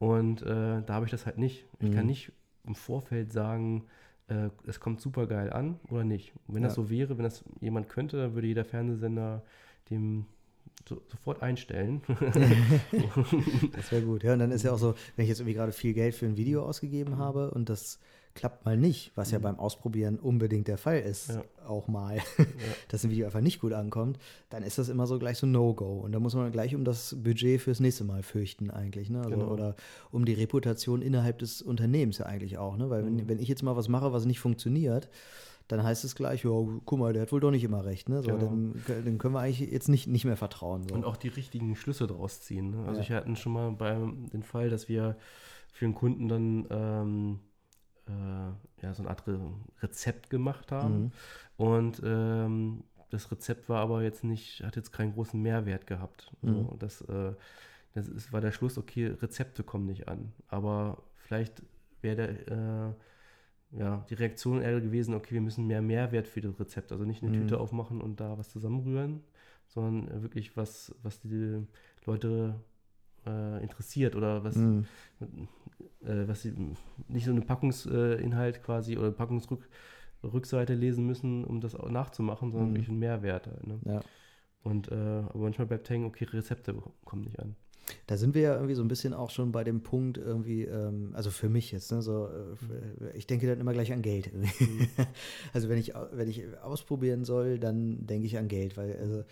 Und 0.00 0.40
äh, 0.42 0.82
da 0.82 0.94
habe 0.94 1.04
ich 1.04 1.10
das 1.10 1.26
halt 1.26 1.38
nicht. 1.38 1.66
Ich 1.78 1.90
mhm. 1.90 1.94
kann 1.94 2.06
nicht 2.06 2.32
im 2.66 2.74
Vorfeld 2.74 3.32
sagen, 3.32 3.84
äh, 4.28 4.48
es 4.66 4.80
kommt 4.80 5.00
super 5.02 5.26
geil 5.26 5.52
an 5.52 5.78
oder 5.90 6.04
nicht. 6.04 6.32
Und 6.46 6.54
wenn 6.54 6.62
ja. 6.62 6.68
das 6.68 6.74
so 6.74 6.88
wäre, 6.88 7.18
wenn 7.18 7.24
das 7.24 7.44
jemand 7.60 7.90
könnte, 7.90 8.16
dann 8.16 8.34
würde 8.34 8.48
jeder 8.48 8.64
Fernsehsender 8.64 9.42
dem 9.90 10.24
so, 10.88 11.02
sofort 11.06 11.42
einstellen. 11.42 12.00
das 13.72 13.92
wäre 13.92 14.02
gut. 14.02 14.22
Ja, 14.22 14.32
und 14.32 14.38
dann 14.38 14.52
ist 14.52 14.62
ja 14.62 14.72
auch 14.72 14.78
so, 14.78 14.94
wenn 15.16 15.24
ich 15.24 15.28
jetzt 15.28 15.40
irgendwie 15.40 15.54
gerade 15.54 15.72
viel 15.72 15.92
Geld 15.92 16.14
für 16.14 16.24
ein 16.24 16.38
Video 16.38 16.64
ausgegeben 16.64 17.18
habe 17.18 17.50
und 17.50 17.68
das 17.68 17.98
klappt 18.34 18.64
mal 18.64 18.76
nicht, 18.76 19.12
was 19.16 19.28
mhm. 19.28 19.32
ja 19.34 19.38
beim 19.40 19.58
Ausprobieren 19.58 20.18
unbedingt 20.18 20.68
der 20.68 20.78
Fall 20.78 21.00
ist, 21.00 21.30
ja. 21.30 21.42
auch 21.66 21.88
mal, 21.88 22.16
ja. 22.16 22.44
dass 22.88 23.04
ein 23.04 23.10
Video 23.10 23.26
einfach 23.26 23.40
nicht 23.40 23.60
gut 23.60 23.72
ankommt, 23.72 24.18
dann 24.50 24.62
ist 24.62 24.78
das 24.78 24.88
immer 24.88 25.06
so 25.06 25.18
gleich 25.18 25.38
so 25.38 25.46
No-Go. 25.46 26.00
Und 26.00 26.12
da 26.12 26.20
muss 26.20 26.34
man 26.34 26.50
gleich 26.52 26.74
um 26.74 26.84
das 26.84 27.16
Budget 27.22 27.60
fürs 27.60 27.80
nächste 27.80 28.04
Mal 28.04 28.22
fürchten 28.22 28.70
eigentlich. 28.70 29.10
Ne? 29.10 29.18
Also, 29.18 29.30
genau. 29.30 29.48
Oder 29.48 29.74
um 30.10 30.24
die 30.24 30.34
Reputation 30.34 31.02
innerhalb 31.02 31.38
des 31.38 31.60
Unternehmens 31.62 32.18
ja 32.18 32.26
eigentlich 32.26 32.58
auch. 32.58 32.76
Ne? 32.76 32.88
Weil 32.90 33.02
mhm. 33.02 33.18
wenn, 33.18 33.28
wenn 33.28 33.38
ich 33.40 33.48
jetzt 33.48 33.62
mal 33.62 33.76
was 33.76 33.88
mache, 33.88 34.12
was 34.12 34.24
nicht 34.26 34.40
funktioniert, 34.40 35.08
dann 35.70 35.82
heißt 35.82 36.04
es 36.04 36.14
gleich, 36.14 36.44
ja, 36.44 36.50
guck 36.84 36.98
mal, 36.98 37.12
der 37.12 37.22
hat 37.22 37.32
wohl 37.32 37.40
doch 37.40 37.50
nicht 37.50 37.64
immer 37.64 37.84
recht. 37.84 38.08
Ne? 38.08 38.22
So, 38.22 38.30
genau. 38.30 38.38
dann, 38.38 38.74
dann, 38.86 39.18
können 39.18 39.34
wir 39.34 39.40
eigentlich 39.40 39.70
jetzt 39.70 39.88
nicht, 39.88 40.06
nicht 40.08 40.24
mehr 40.24 40.36
vertrauen. 40.36 40.88
So. 40.88 40.94
Und 40.94 41.04
auch 41.04 41.16
die 41.16 41.28
richtigen 41.28 41.76
Schlüsse 41.76 42.06
draus 42.06 42.40
ziehen. 42.40 42.70
Ne? 42.70 42.78
Also 42.86 43.00
ja. 43.00 43.02
ich 43.02 43.10
hatte 43.10 43.36
schon 43.36 43.52
mal 43.52 43.70
beim 43.70 44.28
den 44.30 44.42
Fall, 44.42 44.68
dass 44.68 44.88
wir 44.88 45.16
für 45.72 45.84
einen 45.84 45.94
Kunden 45.94 46.28
dann 46.28 46.66
ähm, 46.70 47.38
äh, 48.10 48.82
ja, 48.82 48.94
so 48.94 49.02
eine 49.02 49.10
Art 49.10 49.26
Re 49.26 49.38
Rezept 49.82 50.30
gemacht 50.30 50.72
haben. 50.72 51.02
Mhm. 51.02 51.12
Und 51.56 52.02
ähm, 52.04 52.84
das 53.10 53.30
Rezept 53.30 53.68
war 53.68 53.80
aber 53.80 54.02
jetzt 54.02 54.24
nicht, 54.24 54.62
hat 54.62 54.76
jetzt 54.76 54.92
keinen 54.92 55.12
großen 55.12 55.40
Mehrwert 55.40 55.86
gehabt. 55.86 56.32
Mhm. 56.42 56.48
So, 56.48 56.76
das, 56.78 57.00
äh, 57.02 57.32
das 57.94 58.08
ist, 58.08 58.32
war 58.32 58.40
der 58.40 58.52
Schluss, 58.52 58.78
okay, 58.78 59.08
Rezepte 59.08 59.62
kommen 59.62 59.86
nicht 59.86 60.08
an. 60.08 60.32
Aber 60.48 61.02
vielleicht 61.16 61.62
wäre 62.02 62.16
der, 62.16 62.88
äh, 62.88 63.78
ja, 63.78 64.04
die 64.08 64.14
Reaktion 64.14 64.62
eher 64.62 64.80
gewesen, 64.80 65.14
okay, 65.14 65.34
wir 65.34 65.40
müssen 65.40 65.66
mehr 65.66 65.82
Mehrwert 65.82 66.26
für 66.26 66.40
das 66.40 66.58
Rezept. 66.58 66.92
Also 66.92 67.04
nicht 67.04 67.22
eine 67.22 67.30
mhm. 67.36 67.42
Tüte 67.42 67.60
aufmachen 67.60 68.00
und 68.00 68.20
da 68.20 68.38
was 68.38 68.50
zusammenrühren, 68.50 69.22
sondern 69.68 70.22
wirklich 70.22 70.56
was, 70.56 70.94
was 71.02 71.20
die 71.20 71.66
Leute 72.04 72.54
äh, 73.30 73.62
interessiert 73.62 74.16
oder 74.16 74.44
was, 74.44 74.56
mhm. 74.56 74.86
äh, 76.02 76.26
was 76.28 76.42
sie 76.42 76.54
nicht 77.08 77.24
so 77.24 77.30
eine 77.30 77.42
Packungsinhalt 77.42 78.62
quasi 78.62 78.96
oder 78.96 79.10
Packungsrückseite 79.12 80.74
lesen 80.74 81.06
müssen, 81.06 81.44
um 81.44 81.60
das 81.60 81.74
auch 81.74 81.90
nachzumachen, 81.90 82.50
sondern 82.50 82.70
mhm. 82.70 82.74
wirklich 82.74 82.88
einen 82.88 82.98
Mehrwert. 82.98 83.66
Ne? 83.66 83.78
Ja. 83.84 84.00
Und 84.62 84.90
äh, 84.90 84.94
aber 84.94 85.38
manchmal 85.38 85.66
bleibt 85.66 85.88
hängen, 85.88 86.04
okay, 86.04 86.24
Rezepte 86.24 86.74
kommen 87.04 87.22
nicht 87.22 87.38
an. 87.40 87.56
Da 88.06 88.16
sind 88.16 88.34
wir 88.34 88.42
ja 88.42 88.54
irgendwie 88.54 88.74
so 88.74 88.82
ein 88.82 88.88
bisschen 88.88 89.14
auch 89.14 89.30
schon 89.30 89.52
bei 89.52 89.64
dem 89.64 89.82
Punkt 89.82 90.18
irgendwie, 90.18 90.64
ähm, 90.64 91.10
also 91.14 91.30
für 91.30 91.48
mich 91.48 91.72
jetzt, 91.72 91.90
ne, 91.90 92.02
so, 92.02 92.28
äh, 92.28 93.16
ich 93.16 93.26
denke 93.26 93.46
dann 93.46 93.58
immer 93.60 93.72
gleich 93.72 93.92
an 93.92 94.02
Geld. 94.02 94.32
Mhm. 94.32 94.46
also 95.52 95.68
wenn 95.68 95.78
ich, 95.78 95.94
wenn 96.12 96.28
ich 96.28 96.42
ausprobieren 96.62 97.24
soll, 97.24 97.58
dann 97.58 98.06
denke 98.06 98.26
ich 98.26 98.38
an 98.38 98.48
Geld, 98.48 98.76
weil 98.76 98.96
also 98.96 99.24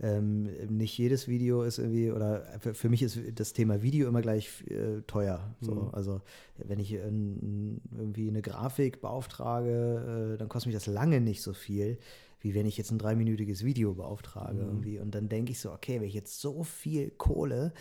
ähm, 0.00 0.42
nicht 0.68 0.98
jedes 0.98 1.28
Video 1.28 1.62
ist 1.62 1.78
irgendwie, 1.78 2.10
oder 2.10 2.44
für, 2.58 2.88
mich 2.88 3.02
ist 3.02 3.18
das 3.36 3.52
Thema 3.52 3.82
Video 3.82 4.08
immer 4.08 4.22
gleich 4.22 4.64
äh, 4.68 5.02
teuer. 5.06 5.54
So. 5.60 5.74
Mhm. 5.74 5.88
Also 5.92 6.20
wenn 6.56 6.80
ich 6.80 6.94
in, 6.94 7.80
irgendwie 7.96 8.28
eine 8.28 8.42
Grafik 8.42 9.00
beauftrage, 9.00 10.34
äh, 10.34 10.38
dann 10.38 10.48
kostet 10.48 10.72
mich 10.72 10.76
das 10.76 10.86
lange 10.86 11.20
nicht 11.20 11.42
so 11.42 11.52
viel, 11.52 11.98
wie 12.40 12.54
wenn 12.54 12.66
ich 12.66 12.76
jetzt 12.76 12.90
ein 12.90 12.98
dreiminütiges 12.98 13.64
Video 13.64 13.94
beauftrage 13.94 14.54
mhm. 14.62 14.68
irgendwie. 14.68 14.98
Und 14.98 15.14
dann 15.14 15.28
denke 15.28 15.52
ich 15.52 15.60
so, 15.60 15.70
okay, 15.72 16.00
wenn 16.00 16.08
ich 16.08 16.14
jetzt 16.14 16.40
so 16.40 16.64
viel 16.64 17.10
Kohle 17.10 17.72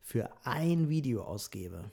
für 0.00 0.30
ein 0.44 0.88
Video 0.88 1.22
ausgebe 1.22 1.90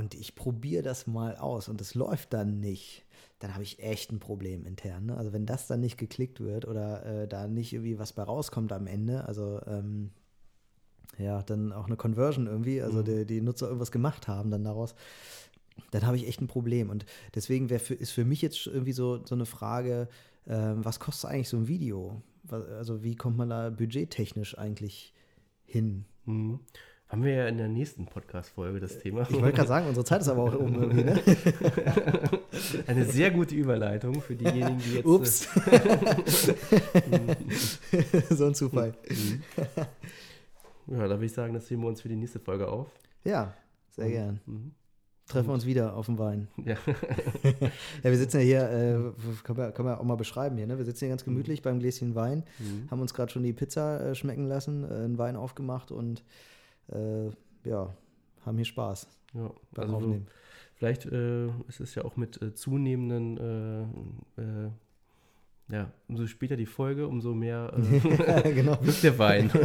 und 0.00 0.14
ich 0.14 0.34
probiere 0.34 0.82
das 0.82 1.06
mal 1.06 1.36
aus 1.36 1.68
und 1.68 1.78
es 1.82 1.94
läuft 1.94 2.32
dann 2.32 2.58
nicht, 2.58 3.04
dann 3.38 3.52
habe 3.52 3.64
ich 3.64 3.80
echt 3.80 4.10
ein 4.10 4.18
Problem 4.18 4.64
intern. 4.64 5.04
Ne? 5.04 5.16
Also 5.18 5.34
wenn 5.34 5.44
das 5.44 5.66
dann 5.66 5.80
nicht 5.80 5.98
geklickt 5.98 6.40
wird 6.40 6.66
oder 6.66 7.04
äh, 7.04 7.28
da 7.28 7.46
nicht 7.46 7.74
irgendwie 7.74 7.98
was 7.98 8.14
bei 8.14 8.22
rauskommt 8.22 8.72
am 8.72 8.86
Ende, 8.86 9.26
also 9.26 9.60
ähm, 9.66 10.12
ja, 11.18 11.42
dann 11.42 11.74
auch 11.74 11.84
eine 11.84 11.98
Conversion 11.98 12.46
irgendwie, 12.46 12.80
also 12.80 13.00
mhm. 13.00 13.04
die, 13.04 13.26
die, 13.26 13.40
Nutzer 13.42 13.66
irgendwas 13.66 13.92
gemacht 13.92 14.26
haben 14.26 14.50
dann 14.50 14.64
daraus, 14.64 14.94
dann 15.90 16.06
habe 16.06 16.16
ich 16.16 16.26
echt 16.26 16.40
ein 16.40 16.48
Problem. 16.48 16.88
Und 16.88 17.04
deswegen 17.34 17.68
für, 17.68 17.92
ist 17.92 18.12
für 18.12 18.24
mich 18.24 18.40
jetzt 18.40 18.66
irgendwie 18.66 18.92
so, 18.92 19.22
so 19.26 19.34
eine 19.34 19.44
Frage, 19.44 20.08
ähm, 20.46 20.82
was 20.82 20.98
kostet 20.98 21.28
eigentlich 21.28 21.50
so 21.50 21.58
ein 21.58 21.68
Video? 21.68 22.22
Also 22.48 23.02
wie 23.02 23.16
kommt 23.16 23.36
man 23.36 23.50
da 23.50 23.68
budgettechnisch 23.68 24.56
eigentlich 24.56 25.12
hin? 25.66 26.06
Mhm. 26.24 26.60
Haben 27.10 27.24
wir 27.24 27.32
ja 27.34 27.48
in 27.48 27.58
der 27.58 27.66
nächsten 27.66 28.06
Podcast-Folge 28.06 28.78
das 28.78 29.00
Thema. 29.00 29.22
Ich 29.28 29.32
wollte 29.32 29.52
gerade 29.56 29.66
sagen, 29.68 29.88
unsere 29.88 30.04
Zeit 30.04 30.20
ist 30.20 30.28
aber 30.28 30.44
auch 30.44 30.54
um 30.54 30.80
irgendwie, 30.80 31.02
ne? 31.02 31.20
Eine 32.86 33.04
sehr 33.04 33.32
gute 33.32 33.56
Überleitung 33.56 34.20
für 34.20 34.36
diejenigen, 34.36 34.78
die 34.78 34.94
jetzt. 34.94 35.04
Ups. 35.06 35.48
so 38.30 38.46
ein 38.46 38.54
Zufall. 38.54 38.94
Mhm. 39.08 39.42
Ja, 40.86 41.08
da 41.08 41.10
würde 41.16 41.26
ich 41.26 41.32
sagen, 41.32 41.52
das 41.52 41.68
heben 41.68 41.82
wir 41.82 41.88
uns 41.88 42.00
für 42.00 42.08
die 42.08 42.14
nächste 42.14 42.38
Folge 42.38 42.68
auf. 42.68 42.86
Ja, 43.24 43.54
sehr 43.88 44.08
gern. 44.08 44.38
Mhm. 44.46 44.70
Treffen 45.26 45.48
wir 45.48 45.54
uns 45.54 45.66
wieder 45.66 45.96
auf 45.96 46.06
dem 46.06 46.18
Wein. 46.18 46.46
Ja. 46.64 46.76
Ja, 48.04 48.10
wir 48.10 48.16
sitzen 48.18 48.38
ja 48.38 48.44
hier, 48.44 48.62
äh, 48.70 49.42
können, 49.42 49.58
wir, 49.58 49.72
können 49.72 49.88
wir 49.88 49.98
auch 50.00 50.04
mal 50.04 50.16
beschreiben 50.16 50.56
hier, 50.56 50.66
ne? 50.68 50.78
Wir 50.78 50.84
sitzen 50.84 51.00
hier 51.00 51.08
ganz 51.08 51.24
gemütlich 51.24 51.60
beim 51.62 51.80
Gläschen 51.80 52.14
Wein, 52.14 52.44
Mhm. 52.60 52.88
haben 52.90 53.00
uns 53.00 53.14
gerade 53.14 53.32
schon 53.32 53.42
die 53.42 53.52
Pizza 53.52 54.00
äh, 54.00 54.14
schmecken 54.14 54.46
lassen, 54.46 54.84
äh, 54.84 54.94
einen 54.94 55.18
Wein 55.18 55.34
aufgemacht 55.36 55.90
und 55.90 56.22
äh, 56.92 57.30
ja, 57.68 57.94
haben 58.44 58.56
hier 58.56 58.64
Spaß 58.64 59.08
ja. 59.34 59.50
beim 59.72 59.84
Also 59.84 59.96
Aufnehmen. 59.96 60.26
vielleicht 60.74 61.06
äh, 61.06 61.46
ist 61.68 61.80
es 61.80 61.94
ja 61.94 62.04
auch 62.04 62.16
mit 62.16 62.40
äh, 62.42 62.54
zunehmenden, 62.54 63.94
äh, 64.36 64.40
äh, 64.40 64.70
ja, 65.72 65.90
umso 66.08 66.26
später 66.26 66.56
die 66.56 66.66
Folge, 66.66 67.06
umso 67.06 67.34
mehr 67.34 67.72
äh, 67.76 68.52
genau. 68.54 68.78
wirkt 68.82 69.02
der 69.02 69.18
Wein. 69.18 69.50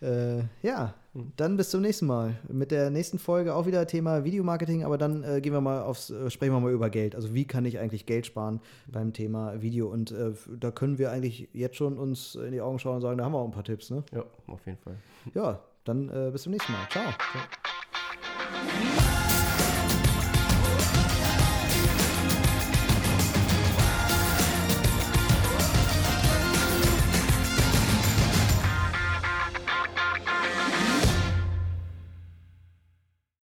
Äh, 0.00 0.44
ja. 0.62 0.94
Dann 1.36 1.56
bis 1.56 1.70
zum 1.70 1.82
nächsten 1.82 2.06
Mal. 2.06 2.36
Mit 2.48 2.70
der 2.70 2.90
nächsten 2.90 3.18
Folge 3.18 3.54
auch 3.54 3.66
wieder 3.66 3.86
Thema 3.86 4.24
Videomarketing, 4.24 4.84
aber 4.84 4.98
dann 4.98 5.22
äh, 5.24 5.40
gehen 5.40 5.52
wir 5.52 5.60
mal 5.60 5.82
aufs, 5.82 6.10
äh, 6.10 6.30
sprechen 6.30 6.52
wir 6.52 6.60
mal 6.60 6.72
über 6.72 6.90
Geld. 6.90 7.14
Also 7.14 7.34
wie 7.34 7.44
kann 7.44 7.64
ich 7.64 7.78
eigentlich 7.78 8.06
Geld 8.06 8.26
sparen 8.26 8.60
beim 8.86 9.12
Thema 9.12 9.60
Video? 9.60 9.88
Und 9.88 10.12
äh, 10.12 10.32
da 10.58 10.70
können 10.70 10.98
wir 10.98 11.10
eigentlich 11.10 11.48
jetzt 11.52 11.76
schon 11.76 11.98
uns 11.98 12.34
in 12.34 12.52
die 12.52 12.60
Augen 12.60 12.78
schauen 12.78 12.96
und 12.96 13.02
sagen, 13.02 13.18
da 13.18 13.24
haben 13.24 13.32
wir 13.32 13.38
auch 13.38 13.46
ein 13.46 13.52
paar 13.52 13.64
Tipps. 13.64 13.90
Ne? 13.90 14.04
ja, 14.12 14.24
auf 14.46 14.64
jeden 14.66 14.78
Fall. 14.78 14.96
Ja, 15.34 15.60
dann 15.84 16.08
äh, 16.08 16.30
bis 16.30 16.42
zum 16.42 16.52
nächsten 16.52 16.72
Mal. 16.72 16.86
Ciao. 16.90 17.04
Ciao. 17.04 17.77